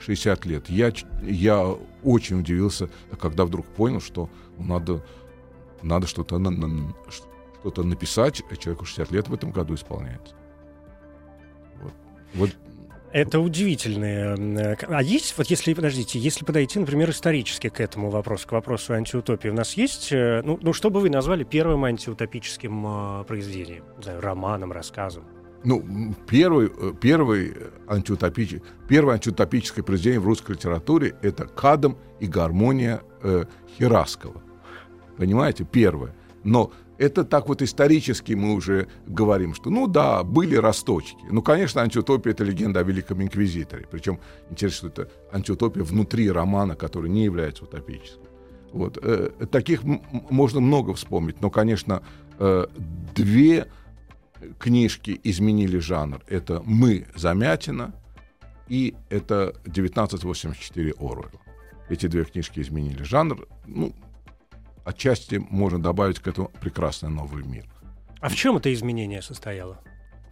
60 0.00 0.46
лет. 0.46 0.68
Я, 0.68 0.92
я 1.22 1.76
очень 2.02 2.40
удивился, 2.40 2.90
когда 3.18 3.44
вдруг 3.44 3.66
понял, 3.66 4.00
что 4.00 4.28
надо, 4.58 5.04
надо 5.82 6.06
что-то 6.06 6.38
на, 6.38 6.50
на, 6.50 6.94
что-то 7.08 7.82
написать. 7.82 8.42
Человеку 8.58 8.84
60 8.84 9.10
лет 9.12 9.28
в 9.28 9.34
этом 9.34 9.50
году 9.50 9.74
исполняется. 9.74 10.34
Вот. 11.80 11.92
вот 12.34 12.50
это 13.14 13.38
удивительное. 13.38 14.36
Э, 14.36 14.76
а 14.88 15.00
есть, 15.00 15.38
вот 15.38 15.46
если, 15.46 15.72
подождите, 15.72 16.18
если 16.18 16.44
подойти, 16.44 16.80
например, 16.80 17.10
исторически 17.10 17.68
к 17.68 17.80
этому 17.80 18.10
вопросу, 18.10 18.48
к 18.48 18.52
вопросу 18.52 18.92
антиутопии, 18.92 19.48
у 19.48 19.54
нас 19.54 19.74
есть, 19.74 20.10
э, 20.10 20.42
ну, 20.44 20.58
ну 20.60 20.72
что 20.72 20.90
бы 20.90 20.98
вы 20.98 21.10
назвали 21.10 21.44
первым 21.44 21.84
антиутопическим 21.84 23.20
э, 23.20 23.24
произведением? 23.24 23.84
Знаю, 24.02 24.20
романом, 24.20 24.72
рассказом? 24.72 25.22
Ну, 25.62 26.12
первый, 26.28 26.70
первый 27.00 27.54
антиутопический, 27.86 28.62
первое 28.88 29.14
антиутопическое 29.14 29.84
произведение 29.84 30.20
в 30.20 30.26
русской 30.26 30.52
литературе— 30.52 31.14
это 31.22 31.46
«Кадам 31.46 31.96
и 32.18 32.26
гармония» 32.26 33.00
э, 33.22 33.44
Хераскова. 33.78 34.42
Понимаете? 35.16 35.64
Первое. 35.64 36.16
Но 36.42 36.72
это 37.04 37.24
так 37.24 37.48
вот 37.48 37.62
исторически 37.62 38.32
мы 38.32 38.54
уже 38.54 38.88
говорим, 39.06 39.54
что 39.54 39.70
ну 39.70 39.86
да, 39.86 40.22
были 40.24 40.56
росточки. 40.56 41.24
Ну, 41.30 41.42
конечно, 41.42 41.82
антиутопия— 41.82 42.32
это 42.34 42.44
легенда 42.44 42.80
о 42.80 42.82
Великом 42.82 43.22
Инквизиторе. 43.22 43.86
Причем 43.90 44.18
интересно, 44.50 44.90
что 44.90 45.02
это 45.02 45.10
антиутопия 45.32 45.84
внутри 45.84 46.30
романа, 46.30 46.76
который 46.76 47.10
не 47.10 47.24
является 47.24 47.64
утопическим. 47.64 48.22
Вот. 48.72 48.98
Э, 49.02 49.30
таких 49.50 49.82
можно 49.84 50.60
много 50.60 50.94
вспомнить, 50.94 51.40
но, 51.40 51.50
конечно, 51.50 52.02
э, 52.38 52.66
две 53.14 53.68
книжки 54.58 55.20
изменили 55.22 55.78
жанр. 55.78 56.22
Это 56.28 56.62
«Мы» 56.64 57.06
Замятина 57.14 57.94
и 58.68 58.94
это 59.10 59.54
«1984» 59.64 60.94
Оруэлла. 60.98 61.30
Эти 61.88 62.06
две 62.06 62.24
книжки 62.24 62.60
изменили 62.60 63.02
жанр. 63.02 63.46
Ну, 63.66 63.94
отчасти 64.84 65.44
можно 65.50 65.82
добавить 65.82 66.18
к 66.18 66.28
этому 66.28 66.50
прекрасный 66.60 67.10
новый 67.10 67.44
мир. 67.44 67.64
А 68.20 68.28
в 68.28 68.34
чем 68.34 68.56
это 68.56 68.72
изменение 68.72 69.22
состояло? 69.22 69.80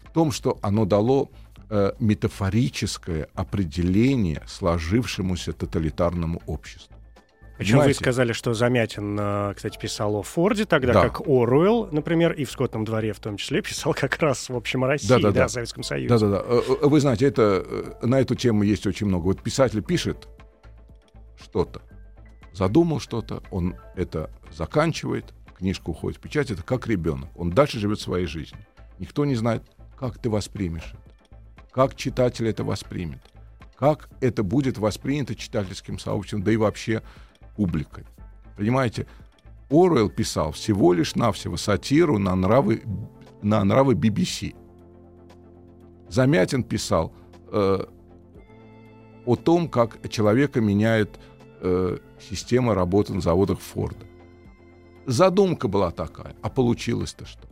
В 0.04 0.12
том, 0.12 0.32
что 0.32 0.58
оно 0.62 0.84
дало 0.84 1.30
э, 1.70 1.92
метафорическое 1.98 3.28
определение 3.34 4.42
сложившемуся 4.46 5.52
тоталитарному 5.52 6.42
обществу. 6.46 6.96
Причем 7.58 7.78
вы 7.80 7.94
сказали, 7.94 8.32
что 8.32 8.54
Замятин, 8.54 9.16
э, 9.18 9.54
кстати, 9.54 9.78
писал 9.78 10.16
о 10.16 10.22
Форде, 10.22 10.64
тогда 10.64 10.92
да. 10.94 11.02
как 11.02 11.20
Оруэлл, 11.20 11.88
например, 11.92 12.32
и 12.32 12.44
в 12.44 12.50
«Скотном 12.50 12.84
дворе» 12.84 13.12
в 13.12 13.20
том 13.20 13.36
числе 13.36 13.62
писал 13.62 13.94
как 13.94 14.18
раз, 14.18 14.48
в 14.48 14.56
общем, 14.56 14.84
о 14.84 14.88
России, 14.88 15.08
да, 15.08 15.16
да, 15.16 15.28
да, 15.28 15.32
да. 15.32 15.44
о 15.44 15.48
Советском 15.48 15.82
Союзе. 15.82 16.08
Да-да-да. 16.08 16.42
Э, 16.44 16.60
э, 16.82 16.86
вы 16.86 17.00
знаете, 17.00 17.26
это, 17.26 17.96
на 18.02 18.20
эту 18.20 18.34
тему 18.34 18.62
есть 18.62 18.86
очень 18.86 19.06
много. 19.06 19.24
Вот 19.24 19.42
писатель 19.42 19.82
пишет 19.82 20.28
что-то, 21.40 21.82
задумал 22.52 23.00
что-то, 23.00 23.42
он 23.50 23.76
это 23.94 24.30
заканчивает, 24.52 25.32
книжка 25.56 25.90
уходит 25.90 26.18
в 26.18 26.22
печать, 26.22 26.50
это 26.50 26.62
как 26.62 26.86
ребенок. 26.86 27.28
Он 27.36 27.50
дальше 27.50 27.78
живет 27.78 28.00
своей 28.00 28.26
жизнью. 28.26 28.64
Никто 28.98 29.24
не 29.24 29.34
знает, 29.34 29.62
как 29.98 30.18
ты 30.18 30.28
воспримешь 30.28 30.94
это, 30.94 31.70
как 31.72 31.94
читатель 31.94 32.48
это 32.48 32.64
воспримет, 32.64 33.20
как 33.76 34.08
это 34.20 34.42
будет 34.42 34.78
воспринято 34.78 35.34
читательским 35.34 35.98
сообществом, 35.98 36.42
да 36.42 36.52
и 36.52 36.56
вообще 36.56 37.02
публикой. 37.56 38.04
Понимаете, 38.56 39.06
Оруэлл 39.70 40.10
писал 40.10 40.52
всего 40.52 40.92
лишь 40.92 41.14
навсего 41.14 41.56
сатиру 41.56 42.18
на 42.18 42.34
нравы, 42.36 42.82
на 43.42 43.64
нравы 43.64 43.94
BBC. 43.94 44.54
Замятин 46.08 46.62
писал 46.62 47.14
э, 47.50 47.86
о 49.24 49.36
том, 49.36 49.68
как 49.68 50.08
человека 50.10 50.60
меняет 50.60 51.18
э, 51.62 51.98
система 52.20 52.75
работы 52.75 53.14
на 53.14 53.20
заводах 53.20 53.61
Форда. 53.61 54.05
Задумка 55.07 55.68
была 55.68 55.90
такая, 55.90 56.37
а 56.42 56.51
получилось-то 56.51 57.25
что? 57.25 57.48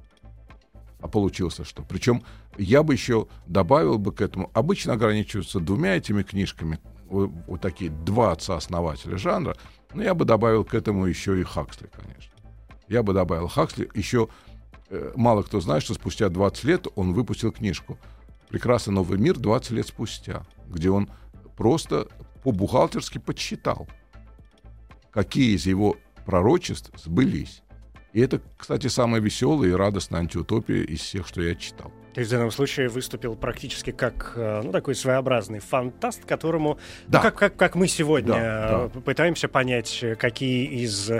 А 1.00 1.08
получилось-то 1.08 1.64
что? 1.64 1.82
Причем 1.82 2.22
я 2.58 2.82
бы 2.82 2.92
еще 2.92 3.28
добавил 3.46 3.98
бы 3.98 4.12
к 4.12 4.20
этому, 4.20 4.50
обычно 4.52 4.92
ограничиваются 4.92 5.60
двумя 5.60 5.96
этими 5.96 6.22
книжками, 6.22 6.78
вот, 7.06 7.30
вот 7.46 7.60
такие 7.60 7.90
два 7.90 8.32
отца-основателя 8.32 9.16
жанра, 9.16 9.56
но 9.94 10.02
я 10.02 10.14
бы 10.14 10.24
добавил 10.24 10.64
к 10.64 10.74
этому 10.74 11.06
еще 11.06 11.40
и 11.40 11.44
Хаксли, 11.44 11.88
конечно. 11.92 12.32
Я 12.88 13.02
бы 13.02 13.14
добавил 13.14 13.48
Хаксли. 13.48 13.88
Еще 13.94 14.28
э, 14.90 15.12
мало 15.16 15.42
кто 15.42 15.60
знает, 15.60 15.82
что 15.82 15.94
спустя 15.94 16.28
20 16.28 16.64
лет 16.64 16.86
он 16.96 17.12
выпустил 17.12 17.52
книжку 17.52 17.98
«Прекрасный 18.48 18.92
новый 18.92 19.18
мир» 19.18 19.38
20 19.38 19.70
лет 19.72 19.86
спустя, 19.86 20.44
где 20.68 20.90
он 20.90 21.08
просто 21.56 22.08
по-бухгалтерски 22.42 23.18
подсчитал– 23.18 23.88
какие 25.10 25.56
из 25.56 25.66
его 25.66 25.96
пророчеств 26.26 26.90
сбылись. 26.96 27.62
И 28.12 28.20
это, 28.20 28.40
кстати, 28.56 28.88
самая 28.88 29.20
веселая 29.20 29.70
и 29.70 29.74
радостная 29.74 30.20
антиутопия 30.20 30.82
из 30.82 31.00
всех, 31.00 31.26
что 31.26 31.42
я 31.42 31.54
читал. 31.54 31.92
То 32.14 32.20
есть 32.20 32.30
в 32.30 32.34
данном 32.34 32.50
случае 32.50 32.88
выступил 32.88 33.36
практически 33.36 33.90
как 33.92 34.32
э, 34.34 34.62
ну, 34.64 34.72
такой 34.72 34.94
своеобразный 34.94 35.60
фантаст, 35.60 36.24
которому, 36.24 36.78
Да. 37.06 37.18
ну, 37.18 37.22
как, 37.22 37.34
как, 37.38 37.56
как 37.56 37.74
мы 37.76 37.86
сегодня 37.86 38.32
Да, 38.32 38.90
э, 38.94 39.00
пытаемся 39.00 39.46
понять, 39.48 40.04
какие 40.18 40.66
из 40.82 41.10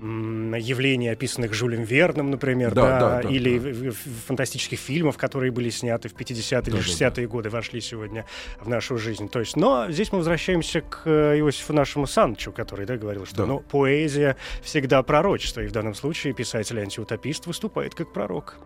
м, 0.00 0.54
явлений, 0.54 1.08
описанных 1.08 1.52
Жюлем 1.52 1.82
Верном, 1.82 2.30
например, 2.30 2.72
Да, 2.74 2.82
да, 2.82 2.98
да, 3.00 3.22
да, 3.22 3.28
или 3.28 3.58
да. 3.58 3.90
фантастических 4.26 4.78
фильмов, 4.78 5.18
которые 5.18 5.52
были 5.52 5.68
сняты 5.70 6.08
в 6.08 6.14
50-е 6.14 6.62
или 6.72 6.80
Да, 6.80 6.82
да, 6.86 7.06
60-е 7.08 7.26
годы, 7.28 7.50
вошли 7.50 7.80
сегодня 7.82 8.24
в 8.60 8.68
нашу 8.68 8.96
жизнь. 8.96 9.28
То 9.28 9.40
есть, 9.40 9.56
но 9.56 9.90
здесь 9.90 10.12
мы 10.12 10.18
возвращаемся 10.18 10.80
к 10.80 11.02
э, 11.04 11.38
Иосифу 11.40 11.72
нашему 11.74 12.06
Санчу, 12.06 12.52
который 12.52 12.86
да, 12.86 12.96
говорил, 12.96 13.26
что 13.26 13.36
Да. 13.36 13.46
ну, 13.46 13.60
поэзия 13.60 14.36
всегда 14.62 15.02
пророчество, 15.02 15.60
и 15.60 15.66
в 15.66 15.72
данном 15.72 15.94
случае 15.94 16.32
писатель-антиутопист 16.32 17.46
выступает 17.46 17.94
как 17.94 18.12
пророк. 18.14 18.56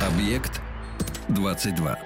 Объект 0.00 0.60
22. 1.28 1.98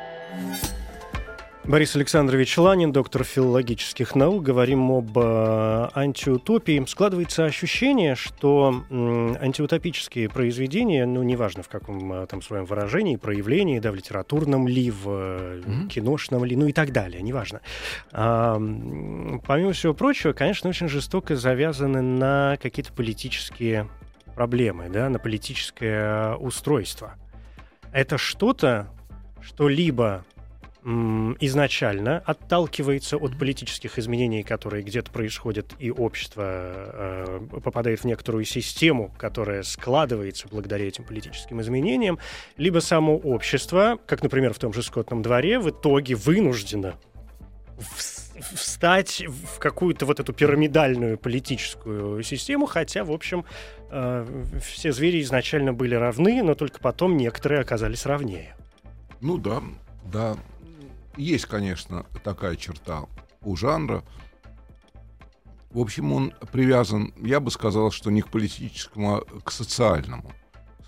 Борис 1.65 1.97
Александрович 1.97 2.57
Ланин, 2.59 2.93
доктор 2.93 3.25
филологических 3.25 4.15
наук. 4.15 4.45
Говорим 4.45 4.89
об 4.93 5.19
э, 5.19 5.89
антиутопии. 5.95 6.85
Складывается 6.87 7.45
ощущение, 7.45 8.15
что 8.15 8.85
м, 8.89 9.37
антиутопические 9.41 10.29
произведения, 10.29 11.07
ну, 11.07 11.25
неважно 11.25 11.65
в 11.65 11.69
каком 11.69 12.13
э, 12.13 12.27
там 12.27 12.41
своем 12.41 12.67
выражении, 12.67 13.17
проявлении, 13.17 13.81
да, 13.81 13.91
в 13.91 13.97
литературном 13.97 14.69
ли, 14.69 14.93
в 14.93 15.09
э, 15.09 15.63
Мгм. 15.67 15.89
киношном 15.89 16.45
ли, 16.45 16.55
ну 16.55 16.67
и 16.67 16.73
так 16.73 16.93
далее, 16.93 17.21
неважно. 17.21 17.61
М, 18.13 19.43
помимо 19.45 19.73
всего 19.73 19.93
прочего, 19.93 20.33
конечно, 20.35 20.71
очень 20.71 20.87
жестоко 20.89 21.35
завязаны 21.35 22.01
на 22.01 22.59
какие-то 22.63 22.93
политические 22.93 23.89
проблемы, 24.37 24.89
да, 24.91 25.09
на 25.09 25.19
политическое 25.19 26.37
устройство. 26.37 27.15
Это 27.91 28.19
что-то, 28.19 28.89
что 29.41 29.69
либо 29.69 30.25
изначально 31.41 32.23
отталкивается 32.25 33.17
от 33.17 33.37
политических 33.37 33.99
изменений, 33.99 34.45
которые 34.45 34.85
где-то 34.85 35.11
происходят, 35.11 35.75
и 35.81 35.91
общество 35.91 36.45
э, 36.47 37.41
попадает 37.65 38.01
в 38.01 38.05
некоторую 38.05 38.45
систему, 38.45 39.13
которая 39.19 39.65
складывается 39.65 40.47
благодаря 40.47 40.87
этим 40.87 41.03
политическим 41.03 41.61
изменениям, 41.61 42.21
либо 42.57 42.79
само 42.79 43.17
общество, 43.17 43.99
как, 44.07 44.23
например, 44.23 44.53
в 44.53 44.61
том 44.61 44.73
же 44.73 44.85
скотном 44.85 45.23
дворе, 45.23 45.59
в 45.59 45.71
итоге 45.71 46.15
вынуждено 46.15 46.95
вс- 47.79 48.16
встать 48.41 49.25
в 49.27 49.59
какую-то 49.59 50.07
вот 50.07 50.21
эту 50.21 50.33
пирамидальную 50.33 51.19
политическую 51.19 52.23
систему, 52.23 52.67
хотя, 52.67 53.05
в 53.05 53.13
общем, 53.13 53.45
э, 53.91 54.27
все 54.63 54.93
звери 54.93 55.23
изначально 55.23 55.73
были 55.73 55.95
равны, 55.95 56.43
но 56.43 56.55
только 56.55 56.81
потом 56.81 57.17
некоторые 57.17 57.61
оказались 57.61 58.07
равнее. 58.07 58.57
Ну 59.21 59.39
да, 59.39 59.63
да. 60.05 60.37
Есть, 61.17 61.47
конечно, 61.47 62.05
такая 62.23 62.57
черта 62.57 63.05
у 63.43 63.57
жанра. 63.57 64.03
В 65.71 65.81
общем, 65.81 66.13
он 66.13 66.33
привязан, 66.53 67.13
я 67.19 67.41
бы 67.41 67.51
сказал, 67.51 67.91
что 67.91 68.11
не 68.11 68.23
к 68.23 68.29
политическому, 68.29 69.17
а 69.17 69.41
к 69.43 69.51
социальному. 69.51 70.33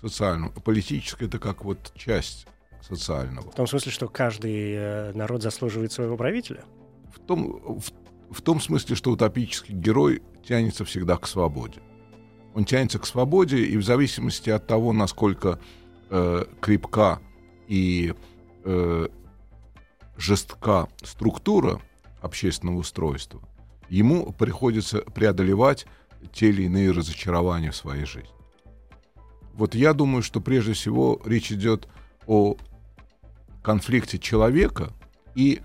Социальному. 0.01 0.51
Политическое 0.51 1.25
это 1.25 1.39
как 1.39 1.63
вот 1.63 1.91
часть 1.95 2.47
социального. 2.81 3.51
В 3.51 3.55
том 3.55 3.67
смысле, 3.67 3.91
что 3.91 4.07
каждый 4.07 4.73
э, 4.73 5.11
народ 5.13 5.43
заслуживает 5.43 5.91
своего 5.91 6.15
правителя. 6.15 6.63
В 7.13 7.19
том, 7.19 7.79
в, 7.79 7.91
в 8.31 8.41
том 8.41 8.61
смысле, 8.61 8.95
что 8.95 9.11
утопический 9.11 9.73
герой 9.73 10.21
тянется 10.43 10.85
всегда 10.85 11.17
к 11.17 11.27
свободе. 11.27 11.81
Он 12.53 12.65
тянется 12.65 12.99
к 12.99 13.05
свободе, 13.05 13.63
и 13.63 13.77
в 13.77 13.83
зависимости 13.83 14.49
от 14.49 14.67
того, 14.67 14.93
насколько 14.93 15.59
э, 16.09 16.45
крепка 16.59 17.19
и 17.67 18.13
э, 18.65 19.07
жестка 20.17 20.87
структура 21.03 21.79
общественного 22.21 22.77
устройства, 22.77 23.41
ему 23.89 24.31
приходится 24.33 24.99
преодолевать 25.01 25.85
те 26.33 26.49
или 26.49 26.63
иные 26.63 26.91
разочарования 26.91 27.71
в 27.71 27.75
своей 27.75 28.05
жизни. 28.05 28.29
Вот 29.53 29.75
я 29.75 29.93
думаю, 29.93 30.23
что 30.23 30.41
прежде 30.41 30.73
всего 30.73 31.21
речь 31.25 31.51
идет 31.51 31.87
о 32.27 32.55
конфликте 33.61 34.17
человека 34.17 34.93
и 35.35 35.61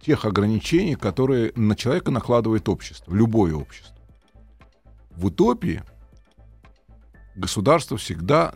тех 0.00 0.24
ограничений, 0.24 0.94
которые 0.94 1.52
на 1.54 1.76
человека 1.76 2.10
накладывает 2.10 2.68
общество, 2.68 3.14
любое 3.14 3.54
общество. 3.54 3.96
В 5.10 5.26
утопии 5.26 5.82
государство 7.34 7.96
всегда 7.96 8.54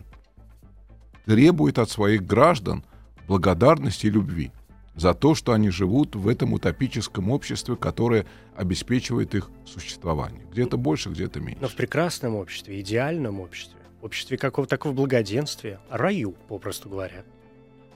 требует 1.25 1.79
от 1.79 1.89
своих 1.89 2.25
граждан 2.25 2.83
благодарности 3.27 4.07
и 4.07 4.09
любви 4.09 4.51
за 4.95 5.13
то, 5.13 5.33
что 5.35 5.53
они 5.53 5.69
живут 5.69 6.15
в 6.15 6.27
этом 6.27 6.53
утопическом 6.53 7.31
обществе, 7.31 7.75
которое 7.75 8.25
обеспечивает 8.55 9.33
их 9.33 9.49
существование. 9.65 10.45
Где-то 10.51 10.77
больше, 10.77 11.09
где-то 11.09 11.39
меньше. 11.39 11.61
Но 11.61 11.67
в 11.67 11.75
прекрасном 11.75 12.35
обществе, 12.35 12.79
идеальном 12.79 13.39
обществе, 13.39 13.79
обществе 14.01 14.37
какого-то 14.37 14.69
такого 14.69 14.93
благоденствия, 14.93 15.79
раю, 15.89 16.35
попросту 16.47 16.89
говоря. 16.89 17.23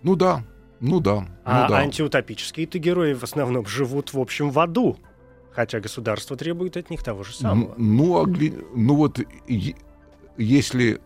Ну 0.01 0.15
да, 0.15 0.43
ну 0.79 0.99
да, 0.99 1.27
А 1.43 1.63
ну 1.63 1.69
да. 1.69 1.77
антиутопические-то 1.79 2.79
герои 2.79 3.13
в 3.13 3.23
основном 3.23 3.65
живут, 3.65 4.13
в 4.13 4.19
общем, 4.19 4.51
в 4.51 4.59
аду. 4.59 4.97
Хотя 5.51 5.79
государство 5.79 6.37
требует 6.37 6.77
от 6.77 6.89
них 6.91 7.03
того 7.03 7.23
же 7.23 7.33
самого. 7.35 7.73
Ну, 7.77 8.23
огли- 8.23 8.63
ну 8.75 8.95
вот 8.95 9.19
если 10.37 11.01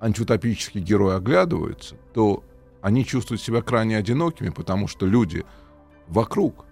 антиутопические 0.00 0.82
герои 0.84 1.16
оглядываются, 1.16 1.96
то 2.12 2.44
они 2.82 3.06
чувствуют 3.06 3.40
себя 3.40 3.62
крайне 3.62 3.96
одинокими, 3.96 4.50
потому 4.50 4.88
что 4.88 5.06
люди 5.06 5.44
вокруг, 6.08 6.66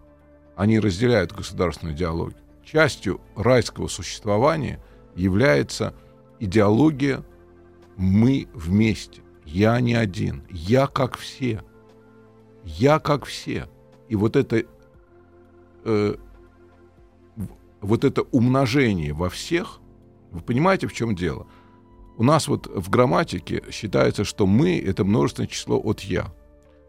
они 0.57 0.79
разделяют 0.79 1.33
государственную 1.33 1.97
идеологию. 1.97 2.37
Частью 2.65 3.21
райского 3.37 3.89
существования 3.89 4.79
является 5.15 5.95
идеология 6.39 7.25
«мы 7.97 8.49
вместе», 8.53 9.23
«я 9.45 9.81
не 9.81 9.95
один», 9.95 10.45
«я 10.51 10.87
как 10.87 11.17
все», 11.17 11.63
«я 12.79 12.99
как 12.99 13.25
все». 13.25 13.69
И 14.09 14.17
вот 14.17 14.37
это 14.37 14.65
э, 15.85 16.17
вот 17.81 18.05
это 18.05 18.23
умножение 18.23 19.13
во 19.13 19.29
всех, 19.29 19.81
вы 20.31 20.41
понимаете, 20.41 20.87
в 20.87 20.93
чем 20.93 21.15
дело? 21.15 21.47
У 22.17 22.23
нас 22.23 22.49
вот 22.49 22.67
в 22.67 22.91
грамматике 22.91 23.63
считается, 23.71 24.25
что 24.25 24.47
мы— 24.47 24.79
это 24.87 25.05
множественное 25.05 25.49
число 25.49 25.81
от 25.81 26.01
«я». 26.01 26.33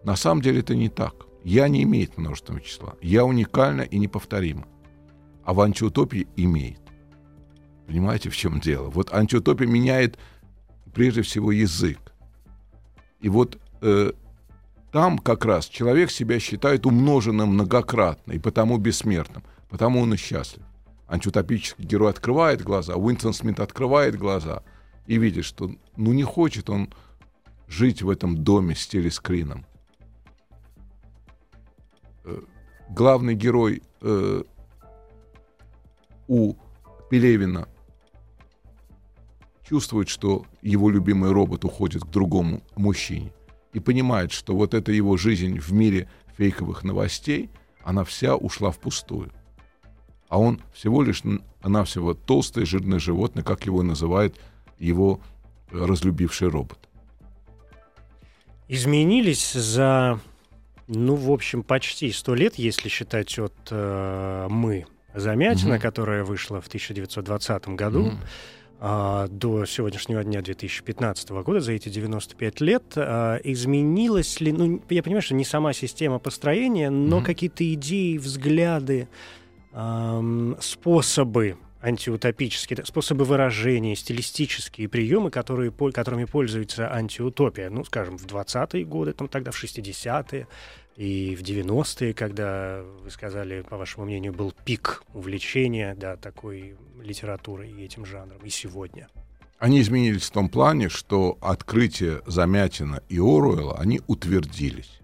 На 0.04 0.15
самом 0.15 0.41
деле 0.41 0.60
это 0.60 0.76
не 0.76 0.89
так. 0.89 1.28
«Я» 1.44 1.67
не 1.67 1.84
имеет 1.84 2.17
множественного 2.17 2.63
числа. 2.63 2.96
«Я» 3.02 3.26
уникально 3.26 3.82
и 3.82 3.98
неповторимо. 3.98 4.67
А 5.44 5.54
в 5.54 5.62
антиутопии 5.62 6.28
имеет. 6.36 6.82
Понимаете, 7.88 8.30
в 8.30 8.36
чем 8.36 8.60
дело? 8.60 8.89
Вот 8.89 9.13
антиутопия 9.13 9.67
меняет 9.67 10.17
прежде 10.94 11.22
всего 11.22 11.52
язык. 11.52 12.13
И 13.22 13.30
вот 13.30 13.60
э, 13.82 14.12
там 14.91 15.17
как 15.17 15.45
раз 15.45 15.67
человек 15.67 16.12
себя 16.12 16.39
считает 16.39 16.86
умноженным 16.86 17.54
многократно 17.54 18.34
и 18.34 18.39
потому 18.39 18.77
бессмертным, 18.77 19.43
потому 19.69 20.01
он 20.01 20.13
и 20.13 20.17
счастлив. 20.17 20.63
Антиутопический 21.08 21.86
герой 21.86 22.12
открывает 22.12 22.62
глаза, 22.62 22.95
Уинстон 22.95 23.34
Смит 23.34 23.60
открывает 23.60 24.17
глаза 24.17 24.63
и 25.08 25.17
видит, 25.17 25.45
что 25.45 25.71
ну 25.95 26.13
не 26.13 26.23
хочет 26.23 26.69
он 26.69 26.93
жить 27.67 28.01
в 28.01 28.10
этом 28.10 28.43
доме 28.43 28.75
с 28.75 28.86
телескрином. 28.88 29.65
Э, 32.23 32.41
Главный 32.89 33.36
герой 33.36 33.82
э, 34.01 34.43
у 36.27 36.56
Пелевина 37.10 37.69
чувствует, 39.63 40.10
что 40.10 40.45
его 40.62 40.89
любимый 40.89 41.32
робот 41.32 41.63
уходит 41.63 42.04
к 42.04 42.08
другому 42.08 42.62
мужчине 42.75 43.32
и 43.73 43.79
понимает, 43.79 44.31
что 44.31 44.55
вот 44.55 44.73
эта 44.73 44.91
его 44.91 45.17
жизнь 45.17 45.60
в 45.60 45.71
мире 45.71 46.10
фейковых 46.38 46.84
новостей, 46.84 47.49
она 47.84 48.03
вся 48.03 48.36
ушла 48.36 48.71
впустую. 48.71 49.31
А 50.29 50.39
он 50.39 50.62
всего 50.73 51.03
лишь 51.03 51.23
навсего 51.63 52.13
толстое 52.13 52.65
жирное 52.65 52.99
животное, 52.99 53.43
как 53.43 53.65
его 53.65 53.84
называет 53.84 54.36
его 54.79 55.19
э, 55.71 55.86
разлюбивший 55.86 56.47
робот. 56.49 56.79
Изменились 58.67 59.51
за, 59.53 60.19
ну, 60.88 61.15
в 61.15 61.29
общем, 61.31 61.63
почти 61.63 62.12
сто 62.12 62.36
лет, 62.36 62.55
если 62.55 62.88
считать 62.89 63.38
от 63.39 63.53
э, 63.69 64.47
«Мы». 64.49 64.86
Замятина, 65.13 65.73
Мгм. 65.73 65.81
которая 65.81 66.23
вышла 66.23 66.62
в 66.62 66.67
1920 66.67 67.67
году, 67.75 68.03
Мгм. 68.05 68.19
А, 68.84 69.28
до 69.28 69.65
сегодняшнего 69.65 70.24
дня 70.24 70.41
2015 70.41 71.30
года, 71.44 71.60
за 71.62 71.74
эти 71.74 71.88
95 71.88 72.62
лет, 72.62 72.84
а, 72.96 73.38
изменилась 73.44 74.41
ли, 74.41 74.52
ну, 74.52 74.82
я 74.89 75.04
понимаю, 75.04 75.22
что 75.22 75.36
не 75.36 75.46
сама 75.46 75.72
система 75.74 76.17
построения, 76.17 76.89
но 76.89 77.17
Мгм. 77.17 77.26
какие-то 77.26 77.74
идеи, 77.74 78.17
взгляды, 78.17 79.08
способы 80.60 81.58
антиутопические 81.84 82.86
способы 82.86 83.26
выражения, 83.26 83.96
стилистические 83.96 84.88
приемы, 84.88 85.32
которые, 85.32 85.72
которыми 85.72 86.26
пользуется 86.26 86.91
антиутопия. 86.94 87.70
Ну, 87.70 87.84
скажем, 87.84 88.17
в 88.17 88.26
20-е 88.26 88.86
годы, 88.86 89.13
там, 89.13 89.28
тогда 89.28 89.52
в 89.52 89.63
60-е 89.63 90.48
и 90.97 91.36
в 91.36 91.41
90-е, 91.41 92.13
когда, 92.13 92.84
вы 93.04 93.10
сказали, 93.10 93.62
по 93.62 93.77
вашему 93.77 94.06
мнению, 94.06 94.34
был 94.34 94.54
пик 94.65 95.04
увлечения 95.13 95.95
да, 95.95 96.17
такой 96.17 96.75
литературой 97.01 97.71
и 97.71 97.84
этим 97.84 98.06
жанром, 98.06 98.39
и 98.43 98.49
сегодня. 98.49 99.08
Они 99.58 99.80
изменились 99.82 100.23
в 100.23 100.32
том 100.32 100.49
плане, 100.49 100.89
что 100.89 101.38
открытие 101.39 102.21
Замятина 102.25 103.01
и 103.10 103.19
Оруэлла, 103.19 103.77
они 103.77 104.01
утвердились. 104.08 104.99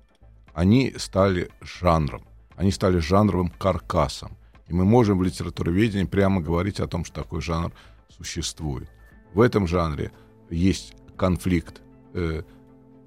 Они 0.53 0.95
стали 0.97 1.51
жанром. 1.61 2.23
Они 2.55 2.71
стали 2.71 2.97
жанровым 2.97 3.49
каркасом. 3.49 4.35
И 4.67 4.73
мы 4.73 4.83
можем 4.83 5.19
в 5.19 5.23
литературоведении 5.23 6.05
прямо 6.05 6.41
говорить 6.41 6.79
о 6.79 6.87
том, 6.87 7.05
что 7.05 7.21
такой 7.21 7.41
жанр 7.41 7.71
существует. 8.09 8.89
В 9.33 9.41
этом 9.41 9.67
жанре 9.67 10.11
есть 10.49 10.95
конфликт 11.15 11.81
э, 12.13 12.41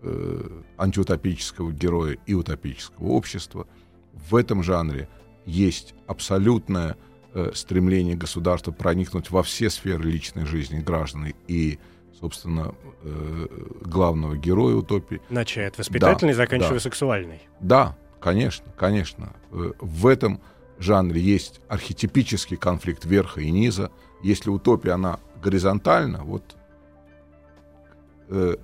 э, 0.03 0.61
антиутопического 0.79 1.73
героя 1.73 2.17
и 2.27 2.35
утопического 2.35 3.09
общества. 3.09 3.67
В 4.13 4.37
этом 4.37 4.63
жанре 4.63 5.09
есть 5.47 5.95
абсолютное 6.07 6.97
э, 7.35 7.53
стремление 7.55 8.17
государства 8.17 8.73
проникнуть 8.73 9.31
во 9.31 9.43
все 9.43 9.71
сферы 9.71 10.05
личной 10.05 10.47
жизни 10.47 10.79
граждан 10.79 11.33
и, 11.49 11.79
собственно, 12.19 12.75
э, 13.03 13.47
главного 13.83 14.37
героя 14.37 14.77
утопии. 14.77 15.21
Начиная 15.31 15.69
от 15.69 15.79
воспитательной, 15.79 16.35
да, 16.35 16.39
заканчивая 16.39 16.75
да. 16.75 16.81
сексуальной. 16.81 17.41
Да, 17.61 17.97
конечно, 18.21 18.67
конечно. 18.77 19.33
Э, 19.53 19.73
в 19.81 20.07
этом 20.07 20.41
жанре 20.79 21.21
есть 21.21 21.61
архетипический 21.69 22.57
конфликт 22.57 23.05
верха 23.05 23.41
и 23.41 23.51
низа. 23.51 23.91
Если 24.23 24.51
утопия, 24.51 24.93
она 24.93 25.21
горизонтальна, 25.43 26.23
вот 26.25 26.57
э, 28.29 28.57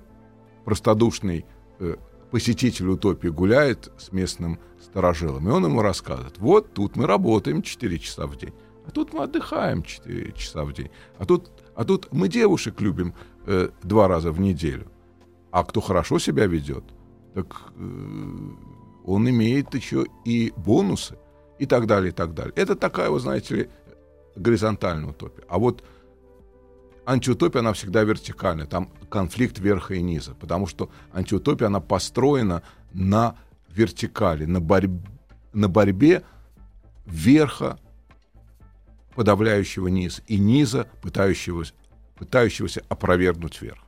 простодушный 0.67 1.45
э, 1.79 1.95
посетитель 2.29 2.89
утопии 2.89 3.29
гуляет 3.29 3.89
с 3.97 4.11
местным 4.11 4.59
старожилом, 4.81 5.47
и 5.47 5.51
он 5.51 5.63
ему 5.63 5.81
рассказывает, 5.81 6.39
вот 6.39 6.73
тут 6.73 6.97
мы 6.97 7.07
работаем 7.07 7.61
4 7.61 7.99
часа 7.99 8.27
в 8.27 8.35
день, 8.35 8.53
а 8.85 8.91
тут 8.91 9.13
мы 9.13 9.23
отдыхаем 9.23 9.81
4 9.81 10.33
часа 10.33 10.65
в 10.65 10.73
день, 10.73 10.89
а 11.19 11.25
тут, 11.25 11.51
а 11.73 11.85
тут 11.85 12.11
мы 12.11 12.27
девушек 12.27 12.81
любим 12.81 13.13
э, 13.45 13.69
два 13.81 14.09
раза 14.09 14.33
в 14.33 14.41
неделю. 14.41 14.91
А 15.51 15.63
кто 15.63 15.79
хорошо 15.79 16.19
себя 16.19 16.47
ведет, 16.47 16.83
так 17.33 17.71
э, 17.77 17.81
он 19.05 19.29
имеет 19.29 19.73
еще 19.73 20.05
и 20.25 20.51
бонусы 20.57 21.17
и 21.59 21.65
так 21.65 21.85
далее, 21.85 22.09
и 22.09 22.13
так 22.13 22.33
далее. 22.33 22.51
Это 22.57 22.75
такая, 22.75 23.09
вы 23.09 23.21
знаете 23.21 23.55
ли, 23.55 23.69
горизонтальная 24.35 25.11
утопия. 25.11 25.45
А 25.47 25.59
вот 25.59 25.81
антиутопия, 27.07 27.61
она 27.61 27.73
всегда 27.73 28.03
вертикальная. 28.03 28.65
Там 28.65 28.91
конфликт 29.09 29.57
верха 29.59 29.95
и 29.95 30.01
низа. 30.01 30.35
Потому 30.35 30.67
что 30.67 30.91
антиутопия, 31.13 31.67
она 31.67 31.79
построена 31.79 32.61
на 32.93 33.35
вертикали, 33.69 34.45
на, 34.45 34.59
борь... 34.59 34.89
на 35.53 35.69
борьбе 35.69 36.23
верха, 37.05 37.79
подавляющего 39.15 39.87
низ, 39.87 40.21
и 40.27 40.37
низа, 40.37 40.87
пытающегося, 41.01 41.73
пытающегося 42.15 42.83
опровергнуть 42.89 43.61
верх. 43.61 43.79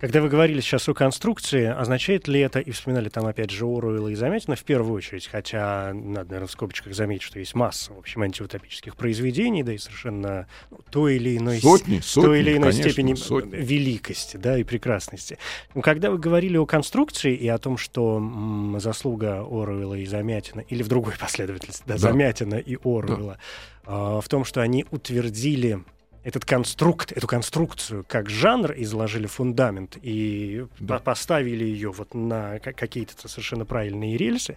Когда 0.00 0.22
вы 0.22 0.30
говорили 0.30 0.60
сейчас 0.60 0.88
о 0.88 0.94
конструкции, 0.94 1.66
означает 1.66 2.26
ли 2.26 2.40
это, 2.40 2.58
и 2.58 2.70
вспоминали 2.70 3.10
там 3.10 3.26
опять 3.26 3.50
же 3.50 3.66
Оруэлла 3.66 4.08
и 4.08 4.14
Замятина 4.14 4.56
в 4.56 4.64
первую 4.64 4.94
очередь, 4.94 5.26
хотя 5.26 5.92
надо, 5.92 6.30
наверное, 6.30 6.46
в 6.46 6.50
скобочках 6.50 6.94
заметить, 6.94 7.22
что 7.22 7.38
есть 7.38 7.54
масса, 7.54 7.92
в 7.92 7.98
общем, 7.98 8.22
антиутопических 8.22 8.96
произведений, 8.96 9.62
да 9.62 9.74
и 9.74 9.78
совершенно 9.78 10.48
ну, 10.70 10.78
той 10.90 11.16
или 11.16 11.36
иной, 11.36 11.60
сотни, 11.60 12.00
сотни, 12.00 12.26
той 12.26 12.40
или 12.40 12.52
иной 12.52 12.70
конечно, 12.70 12.90
степени 12.90 13.14
сотни. 13.14 13.56
великости 13.56 14.38
да, 14.38 14.56
и 14.56 14.64
прекрасности. 14.64 15.36
Но 15.74 15.82
когда 15.82 16.10
вы 16.10 16.16
говорили 16.16 16.56
о 16.56 16.64
конструкции 16.64 17.34
и 17.34 17.48
о 17.48 17.58
том, 17.58 17.76
что 17.76 18.16
м, 18.16 18.80
заслуга 18.80 19.40
Оруэлла 19.40 19.96
и 19.96 20.06
Замятина, 20.06 20.60
или 20.60 20.82
в 20.82 20.88
другой 20.88 21.12
последовательности, 21.20 21.82
да, 21.84 21.94
да. 21.94 21.98
Замятина 21.98 22.54
и 22.54 22.78
Оруэлла, 22.82 23.36
да. 23.84 23.92
э, 23.92 24.20
в 24.22 24.28
том, 24.30 24.46
что 24.46 24.62
они 24.62 24.86
утвердили 24.90 25.80
этот 26.22 26.44
конструкт, 26.44 27.12
эту 27.12 27.26
конструкцию 27.26 28.04
как 28.06 28.28
жанр 28.28 28.74
изложили 28.76 29.26
фундамент 29.26 29.98
и 30.02 30.66
да. 30.78 30.98
поставили 30.98 31.64
ее 31.64 31.90
вот 31.90 32.14
на 32.14 32.58
какие-то 32.58 33.28
совершенно 33.28 33.64
правильные 33.64 34.16
рельсы 34.16 34.56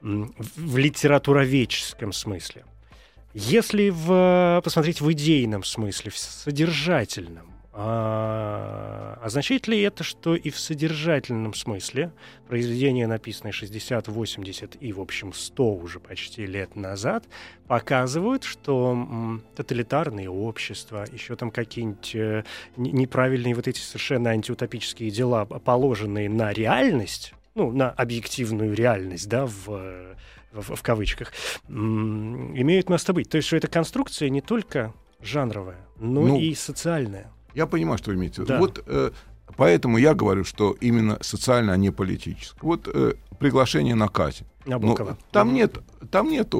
в 0.00 0.76
литературоведческом 0.76 2.12
смысле. 2.12 2.64
Если 3.32 3.90
в, 3.90 4.60
посмотреть 4.62 5.00
в 5.00 5.10
идейном 5.12 5.64
смысле, 5.64 6.10
в 6.10 6.18
содержательном, 6.18 7.53
а, 7.76 9.18
означает 9.20 9.66
ли 9.66 9.82
это, 9.82 10.04
что 10.04 10.36
и 10.36 10.50
в 10.50 10.58
содержательном 10.60 11.54
смысле 11.54 12.12
произведения, 12.46 13.08
написанные 13.08 13.52
60, 13.52 14.06
80 14.06 14.76
и, 14.80 14.92
в 14.92 15.00
общем, 15.00 15.32
100 15.32 15.74
уже 15.74 15.98
почти 15.98 16.46
лет 16.46 16.76
назад, 16.76 17.24
показывают, 17.66 18.44
что 18.44 18.92
м, 18.92 19.42
тоталитарные 19.56 20.30
общества, 20.30 21.04
еще 21.10 21.34
там 21.34 21.50
какие-нибудь 21.50 22.14
э, 22.14 22.44
неправильные 22.76 23.56
вот 23.56 23.66
эти 23.66 23.80
совершенно 23.80 24.30
антиутопические 24.30 25.10
дела, 25.10 25.44
положенные 25.44 26.30
на 26.30 26.52
реальность, 26.52 27.34
ну, 27.56 27.72
на 27.72 27.90
объективную 27.90 28.72
реальность, 28.72 29.28
да, 29.28 29.46
в, 29.46 30.14
в, 30.52 30.76
в 30.76 30.82
кавычках, 30.82 31.32
м, 31.68 32.56
имеют 32.56 32.88
место 32.88 33.12
быть. 33.12 33.30
То 33.30 33.36
есть, 33.36 33.48
что 33.48 33.56
эта 33.56 33.66
конструкция 33.66 34.28
не 34.28 34.42
только 34.42 34.94
жанровая, 35.20 35.84
но 35.98 36.20
ну, 36.20 36.38
и 36.38 36.54
социальная. 36.54 37.32
Я 37.54 37.66
понимаю, 37.66 37.98
что 37.98 38.10
вы 38.10 38.16
имеете 38.16 38.36
в 38.36 38.38
виду. 38.44 38.54
Да. 38.54 38.58
Вот 38.58 38.82
э, 38.86 39.10
поэтому 39.56 39.98
я 39.98 40.14
говорю, 40.14 40.44
что 40.44 40.76
именно 40.80 41.18
социально, 41.20 41.72
а 41.72 41.76
не 41.76 41.90
политическое. 41.90 42.58
Вот 42.62 42.88
э, 42.92 43.14
приглашение 43.38 43.94
на. 43.94 44.10
Набокова. 44.66 45.10
Но 45.10 45.16
там 45.30 45.48
угу. 45.48 45.56
нет, 45.56 45.78
там 46.10 46.28
нет, 46.30 46.54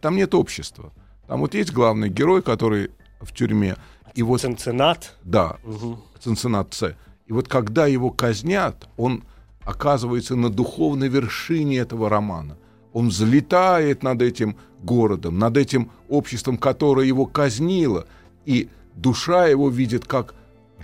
там 0.00 0.16
нет 0.16 0.34
общества. 0.34 0.92
Там 1.26 1.40
вот 1.40 1.54
есть 1.54 1.72
главный 1.72 2.08
герой, 2.08 2.42
который 2.42 2.90
в 3.20 3.32
тюрьме. 3.32 3.76
И 4.14 4.22
вот, 4.22 4.40
Ценцинат? 4.40 5.14
Да, 5.22 5.56
угу. 5.64 5.98
Ценцинат 6.20 6.72
С. 6.74 6.96
И 7.26 7.32
вот 7.32 7.48
когда 7.48 7.86
его 7.86 8.10
казнят, 8.10 8.88
он 8.96 9.24
оказывается 9.62 10.36
на 10.36 10.50
духовной 10.50 11.08
вершине 11.08 11.78
этого 11.78 12.08
романа. 12.08 12.56
Он 12.92 13.08
взлетает 13.08 14.02
над 14.02 14.22
этим 14.22 14.56
городом, 14.82 15.38
над 15.38 15.56
этим 15.56 15.90
обществом, 16.08 16.58
которое 16.58 17.06
его 17.06 17.26
казнило. 17.26 18.06
И 18.44 18.68
душа 18.94 19.46
его 19.46 19.68
видит, 19.68 20.06
как 20.06 20.34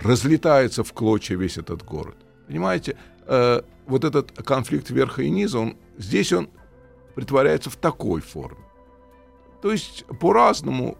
разлетается 0.01 0.83
в 0.83 0.93
клочья 0.93 1.35
весь 1.35 1.57
этот 1.57 1.83
город. 1.83 2.17
Понимаете, 2.47 2.97
э, 3.27 3.61
вот 3.85 4.03
этот 4.03 4.31
конфликт 4.43 4.89
верха 4.89 5.21
и 5.21 5.29
низа, 5.29 5.59
он, 5.59 5.77
здесь 5.97 6.33
он 6.33 6.49
притворяется 7.15 7.69
в 7.69 7.75
такой 7.75 8.21
форме. 8.21 8.63
То 9.61 9.71
есть 9.71 10.05
по-разному 10.19 10.97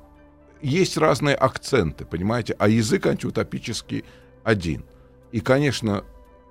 есть 0.62 0.98
разные 0.98 1.36
акценты, 1.36 2.06
понимаете, 2.06 2.56
а 2.60 2.68
язык 2.68 3.08
антиутопический 3.08 4.06
один. 4.44 4.86
И, 5.32 5.40
конечно, 5.40 6.04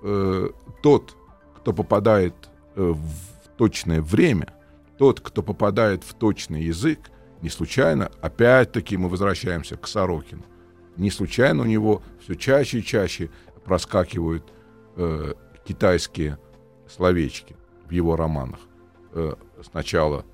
э, 0.03 0.49
тот, 0.83 1.15
кто 1.55 1.73
попадает 1.73 2.33
э, 2.75 2.81
в 2.81 3.57
точное 3.57 4.01
время, 4.01 4.53
тот, 4.97 5.21
кто 5.21 5.41
попадает 5.41 6.03
в 6.03 6.13
точный 6.13 6.63
язык, 6.63 6.99
не 7.41 7.49
случайно, 7.49 8.11
опять-таки 8.21 8.97
мы 8.97 9.09
возвращаемся 9.09 9.77
к 9.77 9.87
Сорокину, 9.87 10.43
не 10.97 11.11
случайно 11.11 11.63
у 11.63 11.65
него 11.65 12.01
все 12.21 12.35
чаще 12.35 12.79
и 12.79 12.83
чаще 12.83 13.29
проскакивают 13.65 14.51
э, 14.95 15.33
китайские 15.65 16.37
словечки 16.89 17.55
в 17.87 17.91
его 17.91 18.15
романах. 18.15 18.59
Э, 19.13 19.33
сначала 19.63 20.25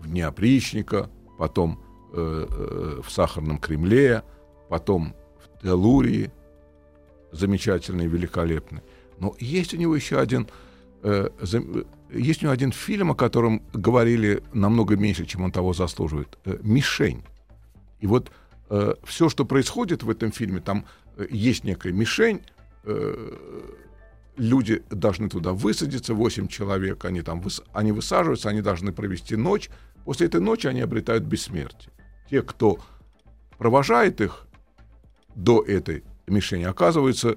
в 0.00 0.08
«Дни 0.08 0.20
опричника», 0.20 1.10
потом 1.38 1.80
э, 2.12 2.46
э, 2.48 3.00
в 3.02 3.10
«Сахарном 3.10 3.58
Кремле», 3.58 4.22
потом 4.68 5.14
в 5.38 5.62
«Телурии», 5.62 6.30
замечательный, 7.32 8.06
великолепный. 8.06 8.82
Но 9.18 9.34
есть 9.38 9.74
у 9.74 9.76
него 9.76 9.94
еще 9.94 10.18
один, 10.18 10.48
э, 11.02 11.28
за, 11.40 11.62
есть 12.10 12.42
у 12.42 12.46
него 12.46 12.52
один 12.52 12.72
фильм, 12.72 13.10
о 13.10 13.14
котором 13.14 13.62
говорили 13.72 14.42
намного 14.52 14.96
меньше, 14.96 15.26
чем 15.26 15.42
он 15.42 15.52
того 15.52 15.72
заслуживает. 15.72 16.38
Э, 16.44 16.58
«Мишень». 16.62 17.24
И 18.00 18.06
вот 18.06 18.30
э, 18.70 18.94
все, 19.04 19.28
что 19.28 19.44
происходит 19.44 20.02
в 20.02 20.10
этом 20.10 20.32
фильме, 20.32 20.60
там 20.60 20.84
э, 21.16 21.26
есть 21.30 21.64
некая 21.64 21.92
мишень, 21.92 22.42
э, 22.84 23.32
люди 24.36 24.82
должны 24.90 25.28
туда 25.28 25.52
высадиться, 25.52 26.14
8 26.14 26.48
человек, 26.48 27.04
они 27.04 27.22
там 27.22 27.40
выс, 27.40 27.62
они 27.72 27.92
высаживаются, 27.92 28.48
они 28.48 28.62
должны 28.62 28.92
провести 28.92 29.36
ночь. 29.36 29.70
После 30.04 30.26
этой 30.26 30.40
ночи 30.40 30.66
они 30.66 30.80
обретают 30.80 31.24
бессмертие. 31.24 31.92
Те, 32.30 32.42
кто 32.42 32.78
провожает 33.58 34.20
их 34.20 34.46
до 35.34 35.62
этой 35.62 36.04
мишени, 36.26 36.64
оказываются 36.64 37.36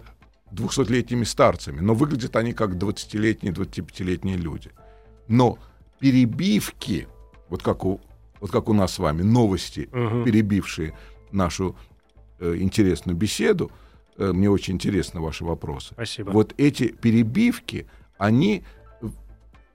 200-летними 0.52 1.24
старцами, 1.24 1.80
но 1.82 1.94
выглядят 1.94 2.36
они 2.36 2.54
как 2.54 2.72
20-летние, 2.72 3.54
25-летние 3.54 4.38
люди. 4.38 4.72
Но 5.28 5.60
перебивки, 6.00 7.08
вот 7.50 7.64
как 7.64 7.86
у 7.86 8.00
вот 8.40 8.52
как 8.52 8.70
у 8.70 8.74
нас 8.74 8.94
с 8.94 9.00
вами, 9.00 9.24
новости, 9.24 9.90
Мгм. 9.92 10.24
перебившие 10.24 10.94
нашу 11.32 11.76
э, 12.40 12.56
интересную 12.58 13.16
беседу. 13.16 13.72
Э, 14.18 14.32
мне 14.34 14.50
очень 14.50 14.76
интересны 14.76 15.20
ваши 15.20 15.44
вопросы. 15.46 15.94
Спасибо. 15.94 16.32
Вот 16.32 16.54
эти 16.58 16.90
перебивки, 16.90 17.88
они 18.18 18.64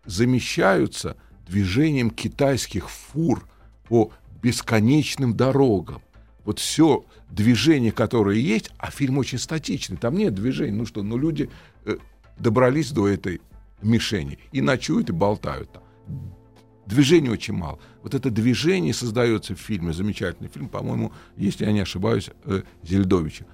замещаются 0.05 1.17
движением 1.47 2.11
китайских 2.11 2.91
фур 2.91 3.47
по 3.88 4.11
бесконечным 4.43 5.37
дорогам. 5.37 6.03
Вот 6.45 6.59
все 6.59 7.05
движение, 7.31 7.93
которое 7.93 8.38
есть, 8.38 8.71
а 8.79 8.91
фильм 8.91 9.19
очень 9.19 9.38
статичный, 9.38 9.97
там 9.97 10.17
нет 10.17 10.35
движений. 10.35 10.73
Ну 10.73 10.87
что, 10.87 11.03
ну 11.03 11.17
люди 11.17 11.49
э, 11.85 11.97
добрались 12.38 12.91
до 12.91 13.07
этой 13.07 13.41
мишени 13.81 14.38
и 14.51 14.61
ночуют, 14.61 15.11
и 15.11 15.12
болтают 15.12 15.73
там. 15.73 15.83
Движения 16.87 17.31
очень 17.31 17.55
мало. 17.55 17.79
Вот 18.03 18.14
это 18.14 18.31
движение 18.31 18.92
создается 18.92 19.55
в 19.55 19.61
фильме, 19.61 19.92
замечательный 19.92 20.49
фильм, 20.49 20.68
по-моему, 20.68 21.12
если 21.37 21.64
я 21.64 21.73
не 21.73 21.81
ошибаюсь, 21.81 22.31
э, 22.45 22.62
Зельдовича. 22.83 23.47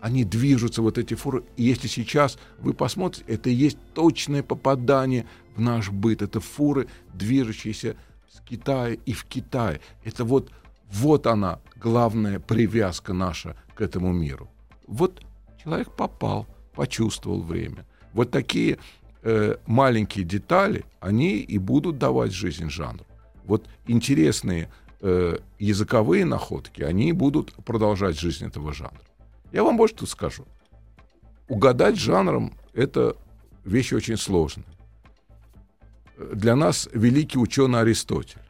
Они 0.00 0.24
движутся, 0.24 0.80
вот 0.80 0.96
эти 0.96 1.14
фуры. 1.14 1.44
И 1.56 1.64
если 1.64 1.88
сейчас 1.88 2.38
вы 2.58 2.72
посмотрите, 2.72 3.30
это 3.30 3.50
есть 3.50 3.78
точное 3.94 4.42
попадание 4.42 5.26
в 5.54 5.60
наш 5.60 5.90
быт. 5.90 6.22
Это 6.22 6.40
фуры, 6.40 6.88
движущиеся 7.12 7.96
с 8.32 8.40
Китая 8.40 8.96
и 9.04 9.12
в 9.12 9.24
Китае. 9.24 9.80
Это 10.04 10.24
вот, 10.24 10.50
вот 10.90 11.26
она, 11.26 11.60
главная 11.76 12.38
привязка 12.38 13.12
наша 13.12 13.56
к 13.74 13.80
этому 13.80 14.12
миру. 14.12 14.48
Вот 14.86 15.22
человек 15.62 15.90
попал, 15.94 16.46
почувствовал 16.74 17.42
время. 17.42 17.84
Вот 18.12 18.30
такие 18.30 18.78
э, 19.22 19.56
маленькие 19.66 20.24
детали, 20.24 20.84
они 21.00 21.38
и 21.38 21.58
будут 21.58 21.98
давать 21.98 22.32
жизнь 22.32 22.70
жанру. 22.70 23.06
Вот 23.44 23.66
интересные 23.86 24.70
э, 25.00 25.38
языковые 25.58 26.24
находки, 26.24 26.82
они 26.82 27.12
будут 27.12 27.52
продолжать 27.64 28.18
жизнь 28.18 28.46
этого 28.46 28.72
жанра. 28.72 29.00
Я 29.52 29.64
вам 29.64 29.76
больше 29.76 29.94
тут 29.94 30.10
скажу. 30.10 30.44
Угадать 31.48 31.96
жанром— 31.96 32.52
это 32.74 33.16
вещь 33.64 33.92
очень 33.92 34.18
сложная. 34.18 34.66
Для 36.34 36.56
нас 36.56 36.88
великий 36.92 37.38
ученый 37.38 37.80
Аристотель. 37.80 38.40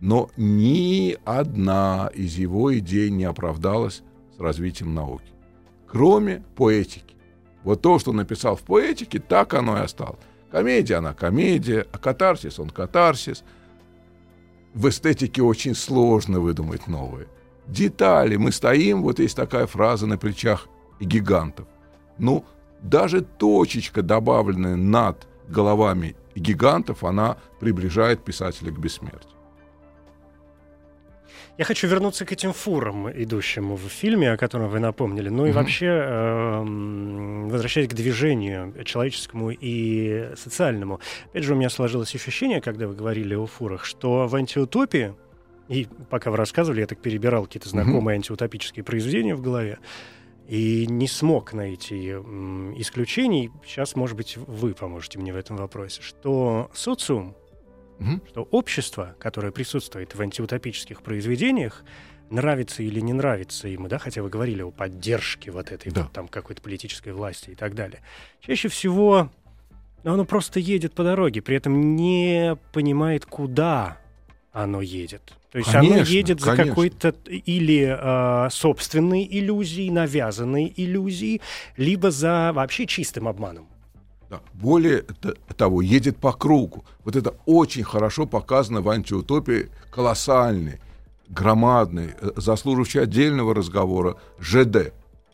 Но 0.00 0.30
ни 0.36 1.16
одна 1.24 2.10
из 2.14 2.36
его 2.36 2.76
идей 2.76 3.10
не 3.10 3.24
оправдалась 3.24 4.02
с 4.36 4.40
развитием 4.40 4.94
науки. 4.94 5.32
Кроме 5.86 6.44
поэтики. 6.56 7.13
Вот 7.64 7.80
то, 7.80 7.98
что 7.98 8.12
написал 8.12 8.56
в 8.56 8.62
поэтике, 8.62 9.18
так 9.18 9.54
оно 9.54 9.78
и 9.78 9.80
осталось. 9.80 10.20
Комедия, 10.50 10.96
она 10.96 11.14
комедия, 11.14 11.86
а 11.92 11.98
катарсис, 11.98 12.60
он 12.60 12.70
катарсис. 12.70 13.42
В 14.74 14.88
эстетике 14.88 15.42
очень 15.42 15.74
сложно 15.74 16.40
выдумать 16.40 16.86
новое. 16.86 17.26
Детали. 17.66 18.36
Мы 18.36 18.52
стоим, 18.52 19.02
вот 19.02 19.18
есть 19.18 19.36
такая 19.36 19.66
фраза 19.66 20.06
на 20.06 20.18
плечах 20.18 20.68
гигантов. 21.00 21.66
Ну, 22.18 22.44
даже 22.82 23.22
точечка, 23.22 24.02
добавленная 24.02 24.76
над 24.76 25.26
головами 25.48 26.14
гигантов, 26.34 27.02
она 27.02 27.38
приближает 27.60 28.22
писателя 28.24 28.70
к 28.70 28.78
бессмертию. 28.78 29.33
Я 31.56 31.64
хочу 31.64 31.86
вернуться 31.86 32.24
к 32.24 32.32
этим 32.32 32.52
фурам, 32.52 33.08
идущим 33.10 33.74
в 33.76 33.88
фильме, 33.88 34.32
о 34.32 34.36
котором 34.36 34.68
вы 34.68 34.80
напомнили. 34.80 35.28
Ну 35.28 35.46
и 35.46 35.50
Мгм. 35.50 35.58
вообще, 35.58 35.86
эм, 35.86 37.48
возвращаясь 37.48 37.88
к 37.88 37.94
движению 37.94 38.74
человеческому 38.84 39.50
и 39.52 40.30
социальному. 40.36 40.98
Опять 41.30 41.44
же, 41.44 41.52
у 41.52 41.56
меня 41.56 41.70
сложилось 41.70 42.12
ощущение, 42.14 42.60
когда 42.60 42.88
вы 42.88 42.94
говорили 42.94 43.34
о 43.36 43.46
фурах, 43.46 43.84
что 43.84 44.26
в 44.26 44.34
антиутопии, 44.34 45.14
и 45.68 45.86
пока 46.10 46.32
вы 46.32 46.38
рассказывали, 46.38 46.80
я 46.80 46.86
так 46.88 46.98
перебирал 47.00 47.44
какие-то 47.44 47.68
знакомые 47.68 48.16
антиутопические 48.16 48.82
произведения 48.84 49.36
в 49.36 49.40
голове, 49.40 49.78
и 50.48 50.86
не 50.88 51.06
смог 51.06 51.52
найти 51.54 52.10
исключений. 52.76 53.50
Сейчас, 53.64 53.94
может 53.94 54.16
быть, 54.16 54.36
вы 54.36 54.74
поможете 54.74 55.18
мне 55.20 55.32
в 55.32 55.36
этом 55.36 55.56
вопросе. 55.56 56.02
Что 56.02 56.68
социум 56.74 57.34
Мгм. 57.98 58.22
что 58.28 58.42
общество, 58.50 59.14
которое 59.18 59.52
присутствует 59.52 60.14
в 60.14 60.20
антиутопических 60.20 61.02
произведениях, 61.02 61.84
нравится 62.30 62.82
или 62.82 63.00
не 63.00 63.12
нравится 63.12 63.68
ему, 63.68 63.86
да, 63.88 63.98
хотя 63.98 64.22
вы 64.22 64.28
говорили 64.30 64.62
о 64.62 64.70
поддержке 64.70 65.50
вот 65.50 65.70
этой 65.70 65.92
Да. 65.92 66.02
вот 66.04 66.12
там 66.12 66.28
какой-то 66.28 66.62
политической 66.62 67.12
власти 67.12 67.50
и 67.50 67.54
так 67.54 67.74
далее. 67.74 68.00
Чаще 68.40 68.68
всего 68.68 69.30
оно 70.02 70.24
просто 70.24 70.60
едет 70.60 70.94
по 70.94 71.04
дороге, 71.04 71.40
при 71.42 71.56
этом 71.56 71.96
не 71.96 72.56
понимает, 72.72 73.24
куда 73.26 73.98
оно 74.52 74.82
едет. 74.82 75.32
То 75.50 75.58
есть 75.58 75.74
оно 75.74 75.88
Конечно, 75.90 76.12
едет 76.12 76.40
за 76.40 76.46
конечно. 76.50 76.70
какой-то 76.70 77.14
или 77.30 77.96
э, 77.96 78.50
собственной 78.50 79.26
иллюзией, 79.30 79.90
навязанной 79.90 80.72
иллюзией, 80.76 81.40
либо 81.76 82.10
за 82.10 82.50
вообще 82.52 82.86
чистым 82.86 83.28
обманом. 83.28 83.68
Да. 84.30 84.40
Более 84.52 85.02
того, 85.56 85.80
едет 85.80 86.16
по 86.16 86.32
кругу. 86.32 86.84
Вот 87.04 87.16
это 87.16 87.34
очень 87.46 87.84
хорошо 87.84 88.26
показано 88.26 88.80
в 88.80 88.88
антиутопии. 88.88 89.68
Колоссальный, 89.90 90.80
громадный, 91.28 92.14
э, 92.20 92.30
заслуживающий 92.36 93.02
отдельного 93.02 93.54
разговора 93.54 94.16
ЖД 94.40 94.92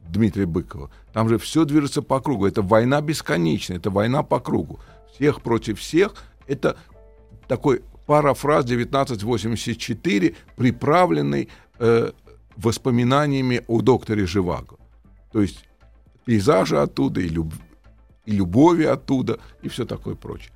Дмитрия 0.09 0.47
Быкова. 0.47 0.91
Там 1.13 1.29
же 1.29 1.39
все 1.39 1.65
движется 1.65 2.03
по 2.03 2.21
кругу. 2.21 2.47
Это 2.47 2.63
война 2.63 3.01
бесконечная, 3.01 3.79
это 3.79 3.91
война 3.91 4.23
по 4.23 4.41
кругу. 4.41 4.81
Всех 5.15 5.43
против 5.43 5.79
всех. 5.79 6.15
Это 6.47 6.77
такой 7.47 7.83
парафраз 8.07 8.65
1984, 8.65 10.35
приправленный 10.57 11.49
э, 11.79 12.11
воспоминаниями 12.57 13.63
о 13.69 13.81
докторе 13.81 14.27
Живаго. 14.27 14.77
То 15.33 15.41
есть 15.41 15.65
пейзажи 16.25 16.81
оттуда 16.81 17.21
и, 17.21 17.29
люб- 17.29 17.55
и 18.27 18.33
любови 18.33 18.85
оттуда, 18.85 19.39
и 19.63 19.69
все 19.69 19.85
такое 19.85 20.17
прочее. 20.17 20.53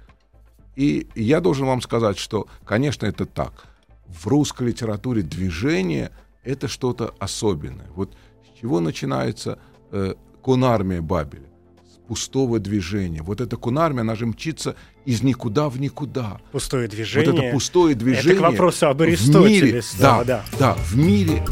И 0.76 1.06
я 1.14 1.40
должен 1.40 1.66
вам 1.66 1.80
сказать, 1.80 2.18
что, 2.18 2.46
конечно, 2.64 3.06
это 3.06 3.26
так. 3.26 3.66
В 4.06 4.26
русской 4.26 4.68
литературе 4.68 5.22
движение— 5.22 6.10
это 6.42 6.68
что-то 6.68 7.14
особенное. 7.18 7.86
Вот 7.94 8.14
с 8.44 8.60
чего 8.60 8.80
начинается 8.80 9.58
э, 9.92 10.14
конармия 10.44 11.00
Бабеля? 11.00 11.48
С 11.92 11.98
пустого 12.08 12.58
движения. 12.58 13.22
Вот 13.22 13.40
эта 13.40 13.56
конармия, 13.56 14.02
она 14.02 14.14
же 14.14 14.26
мчится 14.26 14.76
из 15.04 15.22
никуда 15.22 15.68
в 15.68 15.80
никуда. 15.80 16.40
Пустое 16.52 16.88
движение. 16.88 17.30
Вот 17.30 17.40
это 17.40 17.52
пустое 17.52 17.94
движение. 17.94 18.32
Это 18.32 18.40
к 18.40 18.50
вопросу 18.50 18.88
об 18.88 18.98
в 18.98 19.02
Аристотеле 19.02 19.72
мире, 19.72 19.82
да, 19.98 20.24
да. 20.24 20.44
да, 20.58 20.74
в 20.74 20.96
мире 20.96 21.44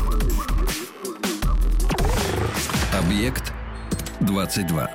Объект 2.92 3.52
22. 4.20 4.90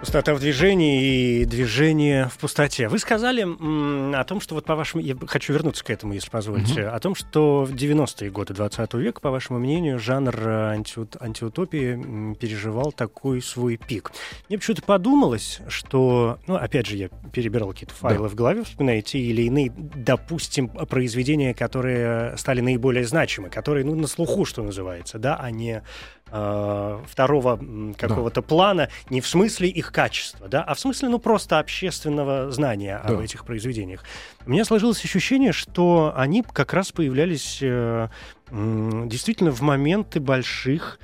Пустота 0.00 0.32
в 0.32 0.38
движении 0.38 1.40
и 1.40 1.44
движение 1.44 2.28
в 2.28 2.38
пустоте. 2.38 2.86
Вы 2.88 3.00
сказали 3.00 3.42
м, 3.42 4.14
о 4.14 4.22
том, 4.22 4.40
что 4.40 4.54
вот 4.54 4.64
по 4.64 4.76
вашему... 4.76 5.02
Я 5.02 5.16
хочу 5.26 5.52
вернуться 5.52 5.84
к 5.84 5.90
этому, 5.90 6.12
если 6.12 6.30
позволите. 6.30 6.86
О 6.86 7.00
том, 7.00 7.16
что 7.16 7.64
в 7.64 7.74
90-е 7.74 8.30
годы 8.30 8.54
20 8.54 8.94
века, 8.94 9.20
по 9.20 9.30
вашему 9.32 9.58
мнению, 9.58 9.98
жанр 9.98 10.34
э, 10.38 10.76
антиут- 10.76 11.16
антиутопии 11.20 11.94
м, 11.94 12.36
переживал 12.36 12.92
такой 12.92 13.42
свой 13.42 13.76
пик. 13.76 14.12
Мне 14.48 14.58
почему-то 14.58 14.82
подумалось, 14.82 15.58
что... 15.66 16.38
Ну, 16.46 16.54
опять 16.54 16.86
же, 16.86 16.96
я 16.96 17.08
перебирал 17.32 17.70
какие-то 17.72 17.94
файлы 17.94 18.28
в 18.28 18.36
голове, 18.36 18.62
вспоминая 18.62 19.02
те 19.02 19.18
или 19.18 19.42
иные, 19.42 19.72
допустим, 19.76 20.68
произведения, 20.68 21.54
которые 21.54 22.36
стали 22.36 22.60
наиболее 22.60 23.04
значимы, 23.04 23.50
которые, 23.50 23.84
ну, 23.84 23.96
на 23.96 24.06
слуху, 24.06 24.44
что 24.44 24.62
называется, 24.62 25.18
да, 25.18 25.34
а 25.34 25.50
не 25.50 25.82
э, 26.30 26.98
второго 27.06 27.58
какого-то 27.96 28.42
плана, 28.42 28.88
не 29.10 29.20
в 29.20 29.26
смысле 29.28 29.68
их 29.68 29.92
качества, 29.92 30.48
да, 30.48 30.62
а 30.62 30.74
в 30.74 30.80
смысле, 30.80 31.08
ну, 31.08 31.18
просто 31.18 31.58
общественного 31.58 32.50
знания 32.50 32.96
об 32.96 33.16
Да. 33.18 33.24
этих 33.24 33.44
произведениях. 33.44 34.04
У 34.46 34.50
меня 34.50 34.64
сложилось 34.64 35.04
ощущение, 35.04 35.52
что 35.52 36.12
они 36.16 36.42
как 36.52 36.72
раз 36.72 36.92
появлялись 36.92 37.58
э, 37.62 38.08
м, 38.50 39.08
действительно 39.08 39.50
в 39.50 39.60
моменты 39.60 40.20
больших 40.20 40.98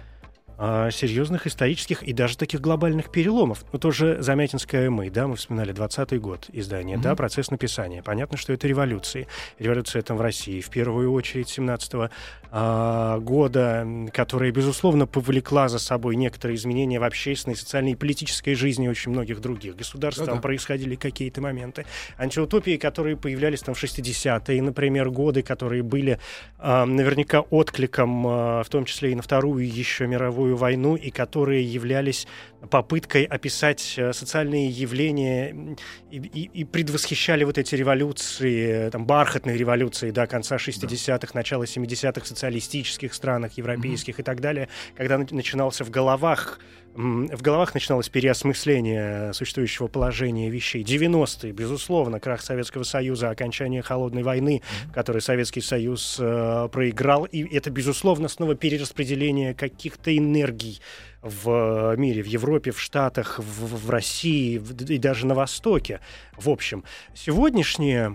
а, 0.56 0.92
серьезных 0.92 1.48
исторических 1.48 2.04
и 2.04 2.12
даже 2.12 2.38
таких 2.38 2.60
глобальных 2.60 3.10
переломов. 3.10 3.64
Ну, 3.72 3.78
тоже 3.80 4.18
Замятинская 4.22 4.88
мы, 4.88 5.10
да, 5.10 5.26
мы 5.26 5.34
вспоминали 5.34 5.74
20-й 5.74 6.18
год 6.18 6.46
издания, 6.52 6.96
да, 6.96 7.16
процесс 7.16 7.50
написания. 7.50 8.04
Понятно, 8.04 8.38
что 8.38 8.52
это 8.52 8.68
революции. 8.68 9.26
Революция 9.58 10.00
там 10.02 10.16
в 10.16 10.20
России, 10.20 10.60
в 10.60 10.70
первую 10.70 11.10
очередь 11.12 11.48
17-го 11.58 12.08
а, 12.56 13.18
года, 13.18 13.84
которая, 14.12 14.52
безусловно, 14.52 15.08
повлекла 15.08 15.68
за 15.68 15.80
собой 15.80 16.14
некоторые 16.14 16.54
изменения 16.54 17.00
в 17.00 17.02
общественной, 17.02 17.56
социальной 17.56 17.92
и 17.92 17.94
политической 17.96 18.54
жизни 18.54 18.86
очень 18.86 19.10
многих 19.10 19.40
других 19.40 19.74
государств. 19.74 20.20
Да-да. 20.20 20.34
Там 20.34 20.40
происходили 20.40 20.94
какие-то 20.94 21.40
моменты. 21.40 21.84
Антиутопии, 22.16 22.76
которые 22.76 23.16
появлялись 23.16 23.58
там 23.58 23.74
в 23.74 23.82
60-е, 23.82 24.62
например, 24.62 25.10
годы, 25.10 25.42
которые 25.42 25.82
были 25.82 26.20
а, 26.60 26.86
наверняка 26.86 27.40
откликом, 27.40 28.24
а, 28.24 28.62
в 28.62 28.68
том 28.68 28.84
числе 28.84 29.10
и 29.10 29.14
на 29.16 29.22
Вторую 29.22 29.68
еще 29.68 30.06
мировую 30.06 30.56
войну 30.56 30.94
и 30.94 31.10
которые 31.10 31.64
являлись 31.64 32.28
попыткой 32.70 33.24
описать 33.24 33.94
э, 33.96 34.12
социальные 34.12 34.68
явления 34.68 35.76
и, 36.10 36.16
и, 36.16 36.50
и 36.60 36.64
предвосхищали 36.64 37.44
вот 37.44 37.58
эти 37.58 37.74
революции, 37.74 38.90
там, 38.90 39.06
бархатные 39.06 39.56
революции, 39.56 40.10
да, 40.10 40.26
конца 40.26 40.56
60-х, 40.56 41.18
да. 41.18 41.28
начала 41.34 41.64
70-х 41.64 42.20
в 42.20 42.28
социалистических 42.44 43.14
странах, 43.14 43.52
европейских 43.56 44.18
mm-hmm. 44.18 44.22
и 44.22 44.24
так 44.24 44.40
далее, 44.40 44.68
когда 44.96 45.18
начинался 45.18 45.84
в 45.84 45.90
головах 45.90 46.58
в 46.96 47.42
головах 47.42 47.74
начиналось 47.74 48.08
переосмысление 48.08 49.32
существующего 49.32 49.88
положения 49.88 50.48
вещей. 50.48 50.84
90-е, 50.84 51.50
безусловно, 51.50 52.20
крах 52.20 52.40
Советского 52.40 52.84
Союза, 52.84 53.30
окончание 53.30 53.82
Холодной 53.82 54.22
войны, 54.22 54.62
mm-hmm. 54.62 54.94
который 54.94 55.20
Советский 55.20 55.60
Союз 55.60 56.18
э, 56.20 56.68
проиграл, 56.70 57.24
и 57.24 57.52
это, 57.52 57.70
безусловно, 57.70 58.28
снова 58.28 58.54
перераспределение 58.54 59.54
каких-то 59.54 60.16
энергий 60.16 60.80
в 61.24 61.96
мире, 61.96 62.22
в 62.22 62.26
Европе, 62.26 62.70
в 62.70 62.80
Штатах, 62.80 63.38
в, 63.38 63.86
в 63.86 63.90
России 63.90 64.58
в, 64.58 64.72
и 64.90 64.98
даже 64.98 65.26
на 65.26 65.34
Востоке. 65.34 66.00
В 66.36 66.50
общем, 66.50 66.84
сегодняшнее, 67.14 68.14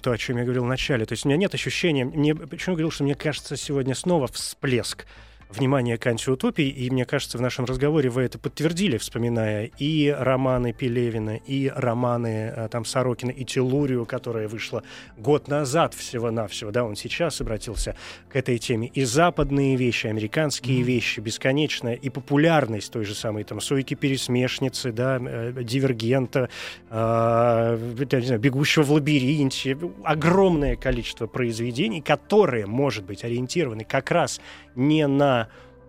то, 0.00 0.10
о 0.10 0.18
чем 0.18 0.38
я 0.38 0.42
говорил 0.42 0.64
в 0.64 0.68
начале, 0.68 1.06
то 1.06 1.12
есть 1.12 1.24
у 1.24 1.28
меня 1.28 1.38
нет 1.38 1.54
ощущения, 1.54 2.04
мне, 2.04 2.34
почему 2.34 2.72
я 2.72 2.76
говорил, 2.76 2.90
что 2.90 3.04
мне 3.04 3.14
кажется 3.14 3.56
сегодня 3.56 3.94
снова 3.94 4.26
всплеск 4.26 5.06
внимание 5.50 5.96
к 5.96 6.06
антиутопии, 6.06 6.68
и 6.68 6.90
мне 6.90 7.04
кажется, 7.04 7.38
в 7.38 7.40
нашем 7.40 7.64
разговоре 7.64 8.10
вы 8.10 8.22
это 8.22 8.38
подтвердили, 8.38 8.98
вспоминая 8.98 9.70
и 9.78 10.14
романы 10.16 10.72
Пелевина, 10.72 11.36
и 11.36 11.72
романы 11.74 12.52
э, 12.54 12.68
там 12.70 12.84
Сорокина, 12.84 13.30
и 13.30 13.44
Телурию, 13.44 14.04
которая 14.04 14.48
вышла 14.48 14.82
год 15.16 15.48
назад 15.48 15.94
всего-навсего, 15.94 16.70
да, 16.70 16.84
он 16.84 16.96
сейчас 16.96 17.40
обратился 17.40 17.96
к 18.28 18.36
этой 18.36 18.58
теме, 18.58 18.88
и 18.88 19.04
западные 19.04 19.76
вещи, 19.76 20.06
американские 20.06 20.80
mm-hmm. 20.80 20.84
вещи, 20.84 21.20
бесконечная, 21.20 21.94
и 21.94 22.10
популярность 22.10 22.92
той 22.92 23.04
же 23.04 23.14
самой 23.14 23.44
там 23.44 23.60
«Сойки-пересмешницы», 23.60 24.92
да, 24.92 25.18
э, 25.20 25.52
«Дивергента», 25.62 26.50
э, 26.90 27.78
не 28.12 28.26
знаю, 28.26 28.40
«Бегущего 28.40 28.82
в 28.82 28.92
лабиринте», 28.92 29.78
огромное 30.04 30.76
количество 30.76 31.26
произведений, 31.26 32.00
которые, 32.00 32.66
может 32.66 33.04
быть, 33.04 33.24
ориентированы 33.24 33.84
как 33.84 34.10
раз 34.10 34.40
не 34.74 35.06
на 35.06 35.37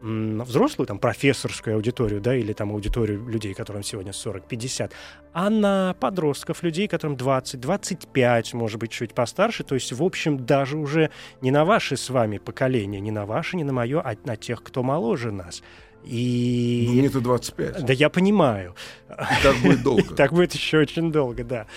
взрослую, 0.01 0.87
там, 0.87 0.97
профессорскую 0.97 1.75
аудиторию, 1.75 2.21
да, 2.21 2.35
или 2.35 2.53
там 2.53 2.71
аудиторию 2.71 3.27
людей, 3.27 3.53
которым 3.53 3.83
сегодня 3.83 4.11
40-50, 4.11 4.91
а 5.33 5.49
на 5.49 5.95
подростков, 5.99 6.63
людей, 6.63 6.87
которым 6.87 7.17
20-25, 7.17 8.55
может 8.55 8.79
быть, 8.79 8.91
чуть 8.91 9.13
постарше, 9.13 9.63
то 9.63 9.75
есть, 9.75 9.91
в 9.91 10.01
общем, 10.03 10.45
даже 10.45 10.77
уже 10.77 11.11
не 11.41 11.51
на 11.51 11.65
ваше 11.65 11.97
с 11.97 12.09
вами 12.09 12.37
поколение, 12.37 13.01
не 13.01 13.11
на 13.11 13.25
ваше, 13.25 13.57
не 13.57 13.63
на 13.63 13.73
мое, 13.73 13.99
а 13.99 14.15
на 14.23 14.37
тех, 14.37 14.63
кто 14.63 14.83
моложе 14.83 15.31
нас. 15.31 15.61
И... 16.05 16.85
Ну, 16.87 16.93
мне-то 16.93 17.19
25. 17.19 17.85
Да 17.85 17.93
я 17.93 18.09
понимаю. 18.09 18.73
И 19.09 19.43
так 19.43 19.57
будет 19.57 19.83
долго. 19.83 20.03
так 20.15 20.31
будет 20.31 20.53
еще 20.53 20.79
очень 20.79 21.11
долго, 21.11 21.43
да. 21.43 21.67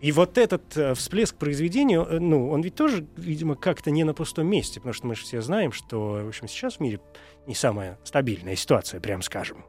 И 0.00 0.12
вот 0.12 0.38
этот 0.38 0.76
э, 0.76 0.94
всплеск 0.94 1.36
произведения, 1.36 2.02
э, 2.02 2.18
ну, 2.18 2.50
он 2.50 2.62
ведь 2.62 2.74
тоже, 2.74 3.06
видимо, 3.16 3.54
как-то 3.54 3.90
не 3.90 4.04
на 4.04 4.14
пустом 4.14 4.46
месте, 4.46 4.80
потому 4.80 4.94
что 4.94 5.06
мы 5.06 5.14
же 5.14 5.22
все 5.22 5.42
знаем, 5.42 5.72
что, 5.72 6.22
в 6.24 6.28
общем, 6.28 6.48
сейчас 6.48 6.76
в 6.76 6.80
мире 6.80 7.00
не 7.46 7.54
самая 7.54 7.98
стабильная 8.02 8.56
ситуация, 8.56 8.98
прям 8.98 9.20
скажем. 9.20 9.64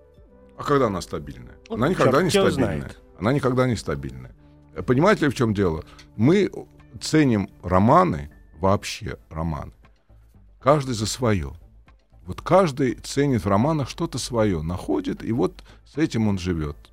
А 0.57 0.63
когда 0.63 0.87
она 0.87 1.01
стабильная? 1.01 1.55
Вот 1.67 1.75
она 1.75 1.89
никогда 1.89 2.21
не 2.21 2.29
стабильная. 2.29 2.51
Знает. 2.51 3.01
Она 3.19 3.33
никогда 3.33 3.67
не 3.67 3.75
стабильная. 3.75 4.33
Понимаете 4.85 5.25
ли, 5.25 5.31
в 5.31 5.35
чем 5.35 5.53
дело? 5.53 5.83
Мы 6.15 6.49
ценим 7.01 7.49
романы, 7.61 8.31
вообще 8.59 9.17
романы, 9.29 9.73
каждый 10.61 10.93
за 10.93 11.07
свое. 11.07 11.53
Вот 12.25 12.41
каждый 12.41 12.93
ценит 12.93 13.43
в 13.43 13.47
романах 13.47 13.89
что-то 13.89 14.17
свое, 14.17 14.61
находит, 14.61 15.23
и 15.23 15.33
вот 15.33 15.63
с 15.85 15.97
этим 15.97 16.29
он 16.29 16.37
живет. 16.37 16.90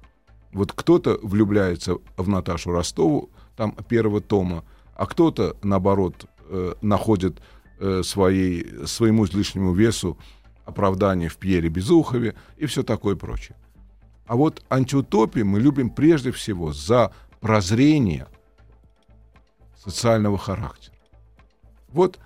Вот 0.53 0.72
кто-то 0.72 1.18
влюбляется 1.22 1.99
в 2.16 2.28
Наташу 2.28 2.72
Ростову, 2.72 3.30
там 3.57 3.72
первого 3.88 4.20
тома, 4.20 4.64
а 4.94 5.07
кто-то, 5.07 5.57
наоборот, 5.62 6.26
э, 6.49 6.74
находит 6.80 7.40
э, 7.78 8.03
своей, 8.03 8.86
своему 8.86 9.26
излишнему 9.26 9.72
весу 9.72 10.18
оправдание 10.64 11.28
в 11.28 11.36
Пьере 11.36 11.68
Безухове 11.68 12.34
и 12.57 12.66
все 12.66 12.82
такое 12.82 13.16
прочее. 13.16 13.57
А 14.26 14.36
вот 14.36 14.62
антиутопии 14.70 15.42
мы 15.42 15.61
любим 15.61 15.90
прежде 15.90 16.32
всего 16.32 16.72
за 16.72 17.12
прозрение 17.40 18.26
социального 19.76 20.36
характера. 20.36 20.94
Вот 21.88 22.18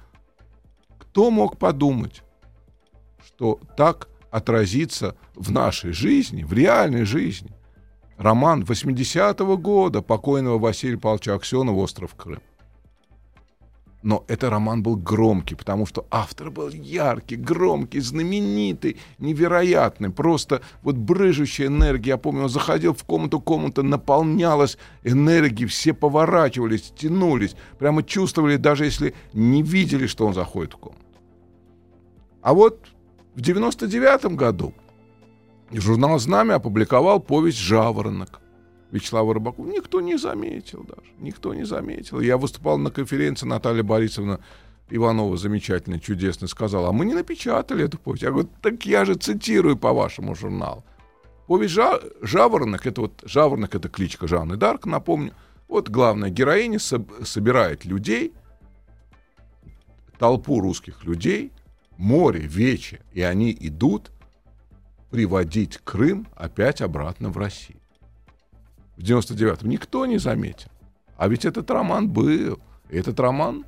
кто 0.99 1.31
мог 1.31 1.59
подумать, 1.59 2.23
что 3.25 3.61
так 3.77 4.09
отразится 4.31 5.15
в 5.35 5.53
нашей 5.53 5.93
жизни, 5.93 6.43
в 6.43 6.53
реальной 6.53 7.05
жизни, 7.05 7.53
роман 8.17 8.63
80-го 8.63 9.57
года 9.57 10.03
покойного 10.03 10.59
Василия 10.59 10.99
Павловича 10.99 11.35
Аксенова 11.35 11.77
«Остров 11.79 12.15
Крым». 12.15 12.41
Но 14.03 14.25
этот 14.27 14.51
роман 14.51 14.83
был 14.83 14.97
громкий, 14.97 15.55
потому 15.55 15.87
что 15.87 16.07
автор 16.11 16.51
был 16.51 16.69
яркий, 16.71 17.37
громкий, 17.37 18.01
знаменитый, 18.01 18.97
невероятный. 19.19 20.11
Просто 20.11 20.61
вот 20.83 20.97
брыжущая 20.97 21.69
энергия. 21.69 22.11
Я 22.11 22.17
помню, 22.17 22.43
он 22.43 22.49
заходил 22.49 22.95
в 22.95 23.05
комнату, 23.05 23.41
комната 23.41 23.83
наполнялась 23.83 24.77
энергией, 25.05 25.69
все 25.69 25.95
поворачивались, 25.95 26.93
тянулись. 26.97 27.55
Прямо 27.79 28.03
чувствовали, 28.03 28.57
даже 28.57 28.87
если 28.87 29.15
не 29.33 29.63
видели, 29.63 30.09
что 30.09 30.27
он 30.27 30.35
заходит 30.35 30.75
в 30.75 30.79
комнату. 30.79 31.05
А 32.43 32.55
вот 32.55 32.89
в 33.37 33.41
99 33.41 34.35
году 34.35 34.75
журнал 35.79 36.19
«Знамя» 36.19 36.57
опубликовал 36.57 37.21
повесть 37.21 37.59
«Жаворонок». 37.59 38.41
Вячеслава 38.91 39.33
Рыбакова 39.33 39.67
никто 39.67 40.01
не 40.03 40.19
заметил 40.19 40.85
даже. 40.85 41.11
Никто 41.19 41.55
не 41.55 41.65
заметил. 41.65 42.21
Я 42.21 42.37
выступал 42.37 42.77
на 42.77 42.91
конференции, 42.91 43.47
Наталья 43.47 43.83
Борисовна 43.83 44.41
Иванова 44.91 45.37
замечательно, 45.39 45.99
чудесно 45.99 46.47
сказала, 46.47 46.91
а 46.91 46.93
мы 46.93 47.07
не 47.07 47.15
напечатали 47.15 47.87
эту 47.87 47.99
повесть. 47.99 48.23
Я 48.23 48.31
говорю, 48.31 48.51
так 48.61 48.85
я 48.85 49.07
же 49.07 49.15
цитирую 49.15 49.79
по 49.79 49.95
вашему 49.95 50.35
журналу. 50.35 50.85
Повесть 51.47 51.73
Жа 51.73 52.01
«Жаворонок», 52.21 52.87
это 52.87 53.01
вот 53.01 53.23
«Жаворонок»— 53.25 53.75
это 53.77 53.89
кличка 53.89 54.29
Жанны 54.29 54.57
Дарк, 54.57 54.85
напомню. 54.85 55.33
Вот 55.69 55.89
главная 55.89 56.29
героиня 56.29 56.77
соб- 56.77 57.25
собирает 57.25 57.87
людей, 57.87 58.35
толпу 60.19 60.61
русских 60.61 61.05
людей, 61.05 61.51
море, 61.97 62.41
вече, 62.41 63.01
и 63.13 63.23
они 63.23 63.57
идут 63.59 64.11
приводить 65.13 65.79
Крым 65.85 66.27
опять 66.35 66.81
обратно 66.81 67.29
в 67.29 67.37
Россию. 67.37 67.79
В 68.97 69.03
99-м 69.03 69.69
никто 69.69 70.07
не 70.07 70.19
заметил. 70.19 70.71
А 71.19 71.29
ведь 71.29 71.45
этот 71.45 71.71
роман 71.71 72.09
был. 72.09 72.59
Этот 72.91 73.21
роман 73.21 73.67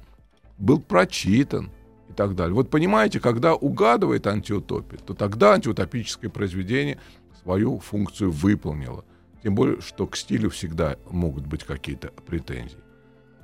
был 0.58 0.80
прочитан 0.80 1.70
и 2.08 2.14
так 2.14 2.34
далее. 2.34 2.54
Вот 2.54 2.70
понимаете, 2.70 3.20
когда 3.20 3.54
угадывает 3.54 4.26
антиутопия, 4.26 4.98
то 4.98 5.12
тогда 5.12 5.52
антиутопическое 5.52 6.30
произведение 6.30 6.98
свою 7.42 7.78
функцию 7.78 8.32
выполнило. 8.32 9.04
Тем 9.42 9.54
более, 9.54 9.82
что 9.82 10.06
к 10.06 10.16
стилю 10.16 10.48
всегда 10.48 10.96
могут 11.10 11.46
быть 11.46 11.64
какие-то 11.64 12.08
претензии. 12.26 12.78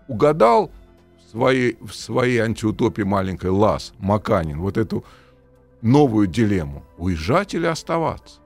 Угадал 0.09 0.71
в 1.19 1.31
своей, 1.31 1.77
в 1.83 1.93
своей 1.93 2.39
антиутопии 2.39 3.03
маленькой 3.03 3.51
Лас 3.51 3.93
Маканин 3.99 4.59
вот 4.59 4.79
эту 4.79 5.05
новую 5.83 6.26
дилемму. 6.26 6.85
Уезжать 6.99 7.55
или 7.55 7.66
оставаться? 7.66 8.41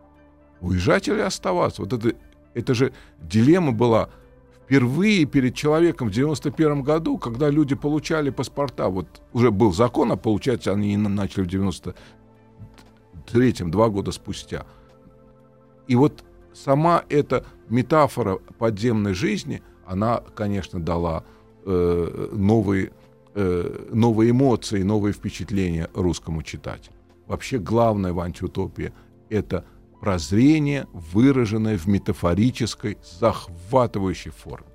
Уезжать 0.61 1.09
или 1.09 1.21
оставаться? 1.21 1.83
Вот 1.83 1.93
это, 1.93 2.15
это 2.55 2.75
же 2.75 2.93
дилемма 3.21 3.73
была 3.73 4.11
впервые 4.65 5.27
перед 5.27 5.55
человеком 5.55 6.09
в 6.09 6.11
91 6.11 6.83
году, 6.83 7.19
когда 7.19 7.51
люди 7.51 7.75
получали 7.75 8.31
паспорта. 8.31 8.89
Вот 8.89 9.23
уже 9.33 9.51
был 9.51 9.73
закон, 9.73 10.13
а 10.13 10.17
получать 10.17 10.67
они 10.67 10.97
начали 10.97 11.45
в 11.45 11.49
93-м, 11.49 13.71
два 13.71 13.89
года 13.89 14.13
спустя. 14.13 14.65
И 15.87 15.97
вот 15.97 16.25
сама 16.55 17.05
эта 17.09 17.45
метафора 17.69 18.39
подземной 18.59 19.13
жизни, 19.13 19.63
она, 19.87 20.23
конечно, 20.35 20.81
дала 20.81 21.25
э, 21.67 22.29
новые, 22.33 22.93
э, 23.35 23.87
новые 23.93 24.31
эмоции, 24.31 24.83
новые 24.83 25.13
впечатления 25.13 25.91
русскому 25.95 26.43
читателю. 26.43 26.94
Вообще 27.27 27.59
главное 27.59 28.13
в 28.13 28.21
антиутопии— 28.21 28.93
это 29.31 29.65
прозрение, 30.01 30.87
выраженное 30.93 31.79
в 31.79 31.87
метафорической, 31.87 32.99
захватывающей 33.03 34.31
форме. 34.31 34.69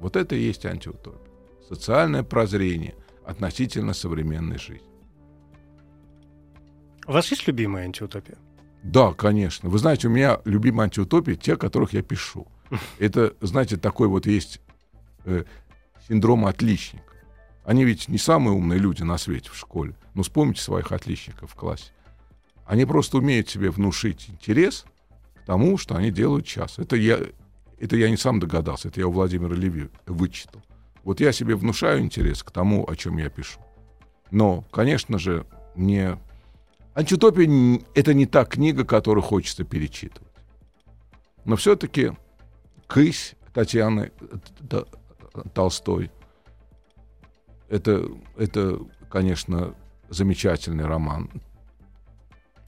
Вот 0.00 0.16
это 0.16 0.34
и 0.34 0.42
есть 0.42 0.66
антиутопия. 0.66 1.32
Социальное 1.68 2.24
прозрение 2.24 2.96
относительно 3.24 3.94
современной 3.94 4.58
жизни. 4.58 4.88
У 7.06 7.12
вас 7.12 7.30
есть 7.30 7.46
любимая 7.46 7.84
антиутопия? 7.84 8.36
Да, 8.82 9.12
конечно. 9.12 9.68
Вы 9.68 9.78
знаете, 9.78 10.08
у 10.08 10.10
меня 10.10 10.40
любимые 10.44 10.84
антиутопии 10.84 11.34
те, 11.34 11.56
которых 11.56 11.92
я 11.92 12.02
пишу. 12.02 12.46
Это, 12.98 13.34
знаете, 13.40 13.76
такой 13.76 14.08
вот 14.08 14.26
есть 14.26 14.60
э, 15.24 15.44
синдром 16.08 16.46
отличника. 16.46 17.03
Они 17.64 17.84
ведь 17.84 18.08
не 18.08 18.18
самые 18.18 18.54
умные 18.54 18.78
люди 18.78 19.02
на 19.02 19.16
свете 19.16 19.50
в 19.50 19.56
школе. 19.56 19.94
Но 20.12 20.22
вспомните 20.22 20.60
своих 20.60 20.92
отличников 20.92 21.52
в 21.52 21.54
классе. 21.54 21.92
Они 22.66 22.84
просто 22.84 23.18
умеют 23.18 23.48
себе 23.48 23.70
внушить 23.70 24.28
интерес 24.28 24.84
к 25.34 25.46
тому, 25.46 25.78
что 25.78 25.96
они 25.96 26.10
делают 26.10 26.46
сейчас. 26.46 26.78
Это 26.78 26.96
я, 26.96 27.18
это 27.78 27.96
я 27.96 28.10
не 28.10 28.16
сам 28.16 28.38
догадался, 28.38 28.88
это 28.88 29.00
я 29.00 29.08
у 29.08 29.12
Владимира 29.12 29.54
Леви 29.54 29.88
вычитал. 30.06 30.62
Вот 31.02 31.20
я 31.20 31.32
себе 31.32 31.56
внушаю 31.56 32.00
интерес 32.00 32.42
к 32.42 32.50
тому, 32.50 32.88
о 32.88 32.96
чем 32.96 33.18
я 33.18 33.28
пишу. 33.28 33.60
Но, 34.30 34.62
конечно 34.70 35.18
же, 35.18 35.46
мне... 35.74 36.18
Антиутопия— 36.94 37.80
это 37.94 38.14
не 38.14 38.26
та 38.26 38.44
книга, 38.44 38.84
которую 38.84 39.22
хочется 39.22 39.64
перечитывать. 39.64 40.32
Но 41.44 41.56
все-таки 41.56 42.12
«Кысь» 42.86 43.34
Татьяны 43.52 44.12
Толстой— 45.52 46.10
это, 47.68 48.08
это, 48.36 48.80
конечно, 49.10 49.74
замечательный 50.08 50.86
роман. 50.86 51.30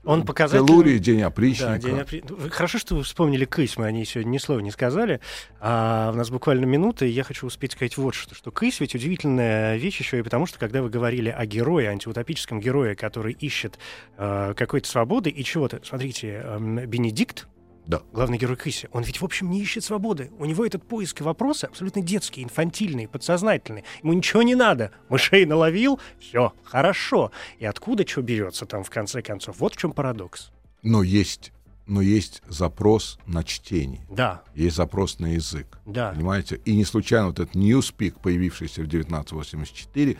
Он 0.07 0.25
показательный. 0.25 0.69
Телурий, 0.69 0.99
День 1.01 1.23
опричника. 1.23 1.73
Да, 1.73 1.79
день 1.79 1.99
опри... 1.99 2.23
Хорошо, 2.51 2.79
что 2.79 2.95
вы 2.95 3.03
вспомнили 3.03 3.45
Кысь, 3.45 3.77
мы 3.77 3.87
о 3.87 3.93
ней 3.93 4.05
сегодня 4.05 4.31
ни 4.31 4.39
слова 4.39 4.61
не 4.61 4.71
сказали. 4.71 5.21
А 5.59 6.11
у 6.15 6.17
нас 6.17 6.31
буквально 6.31 6.65
минута, 6.65 7.05
и 7.05 7.11
я 7.11 7.25
хочу 7.25 7.47
успеть 7.47 7.73
сказать 7.73 7.97
вот 7.97 8.15
что. 8.15 8.35
Что 8.35 8.53
Кысь 8.53 8.79
ведь 8.79 8.95
удивительная 8.95 9.77
вещь 9.77 9.99
еще 9.99 10.21
и 10.21 10.23
потому, 10.23 10.47
что 10.47 10.61
когда 10.61 10.81
вы 10.81 10.91
говорили 10.91 11.29
о 11.29 11.45
герое, 11.45 11.91
антиутопическом 11.91 12.61
герое, 12.61 12.95
который 12.95 13.33
ищет 13.33 13.81
э, 14.17 14.55
какой-то 14.57 14.89
свободы 14.89 15.29
и 15.29 15.43
чего-то. 15.43 15.81
Смотрите, 15.83 16.41
э, 16.45 16.87
Бенедикт, 16.87 17.49
Да. 17.87 18.03
главный 18.13 18.39
герой 18.39 18.57
Кыси, 18.57 18.89
он 18.93 19.03
ведь, 19.05 19.21
в 19.21 19.25
общем, 19.25 19.51
не 19.51 19.61
ищет 19.61 19.85
свободы. 19.85 20.31
У 20.39 20.45
него 20.45 20.67
этот 20.67 20.83
поиск 20.87 21.21
и 21.21 21.25
вопросы 21.25 21.67
абсолютно 21.67 22.03
детские, 22.03 22.45
инфантильные, 22.45 23.07
подсознательные. 23.09 23.85
Ему 24.03 24.13
ничего 24.13 24.43
не 24.43 24.55
надо. 24.55 24.91
Мышей 25.09 25.45
наловил, 25.47 26.01
все, 26.19 26.53
хорошо. 26.65 27.31
И 27.59 27.65
откуда 27.65 28.07
что 28.07 28.23
берется 28.23 28.67
там, 28.67 28.83
в 28.85 28.91
конце 28.91 29.23
концов? 29.23 29.61
Вот 29.61 29.75
в 29.75 29.77
чем 29.77 29.93
парадокс. 29.93 30.51
Но 30.83 31.03
есть, 31.03 31.53
но 31.87 32.01
есть 32.01 32.43
запрос 32.49 33.19
на 33.27 33.45
чтение. 33.45 34.07
Да, 34.11 34.43
Есть 34.55 34.77
запрос 34.77 35.19
на 35.21 35.35
язык. 35.35 35.79
да. 35.87 36.11
Понимаете? 36.13 36.61
И 36.65 36.75
не 36.75 36.85
случайно 36.85 37.29
вот 37.29 37.39
этот 37.41 37.55
Newspeak, 37.55 38.17
появившийся 38.21 38.83
в 38.83 38.87
1984, 38.87 40.17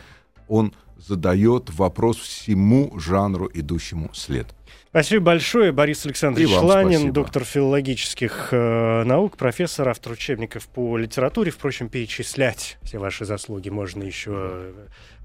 он 0.49 0.73
задает 0.97 1.71
вопрос 1.75 2.17
всему 2.17 2.99
жанру, 2.99 3.51
идущему 3.53 4.11
след. 4.15 4.55
Спасибо 4.91 5.25
большое. 5.27 5.73
Борис 5.73 6.07
Александрович 6.07 6.49
Шланин, 6.49 6.93
спасибо. 6.93 7.13
доктор 7.13 7.45
филологических 7.45 8.49
э, 8.53 9.03
наук, 9.05 9.37
профессор, 9.37 9.89
автор 9.91 10.13
учебников 10.13 10.67
по 10.69 10.97
литературе. 10.97 11.51
Впрочем, 11.51 11.91
перечислять 11.91 12.79
все 12.83 12.97
ваши 12.99 13.27
заслуги 13.27 13.69
можно 13.69 14.03
еще 14.05 14.31
э, 14.35 14.73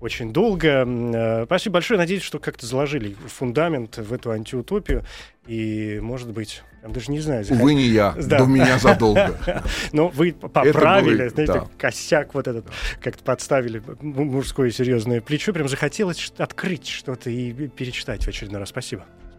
очень 0.01 0.33
долго. 0.33 0.83
Э, 0.85 1.43
спасибо 1.45 1.75
большое. 1.75 1.97
Надеюсь, 1.97 2.23
что 2.23 2.39
как-то 2.39 2.65
заложили 2.65 3.15
фундамент 3.27 3.97
в 3.97 4.11
эту 4.11 4.31
антиутопию. 4.31 5.05
И, 5.47 5.99
может 6.01 6.31
быть, 6.31 6.63
я 6.83 6.89
даже 6.89 7.09
не 7.09 7.19
знаю... 7.21 7.45
Увы, 7.49 7.73
не 7.73 7.87
я, 7.87 8.11
Да. 8.17 8.39
до 8.39 8.45
меня 8.45 8.77
задолго. 8.77 9.39
Но 9.93 10.09
вы 10.09 10.33
поправили, 10.33 11.23
было- 11.23 11.29
знаете, 11.29 11.53
да. 11.53 11.67
косяк 11.77 12.33
вот 12.33 12.47
этот, 12.47 12.65
как-то 12.99 13.23
подставили 13.23 13.81
мужское 14.01 14.69
серьезное 14.71 15.21
плечо. 15.21 15.53
Прям 15.53 15.69
захотелось 15.69 16.33
открыть 16.37 16.89
что-то 16.89 17.29
и 17.29 17.53
перечитать 17.69 18.25
в 18.25 18.27
очередной 18.27 18.59
раз. 18.59 18.67
Спасибо. 18.69 19.05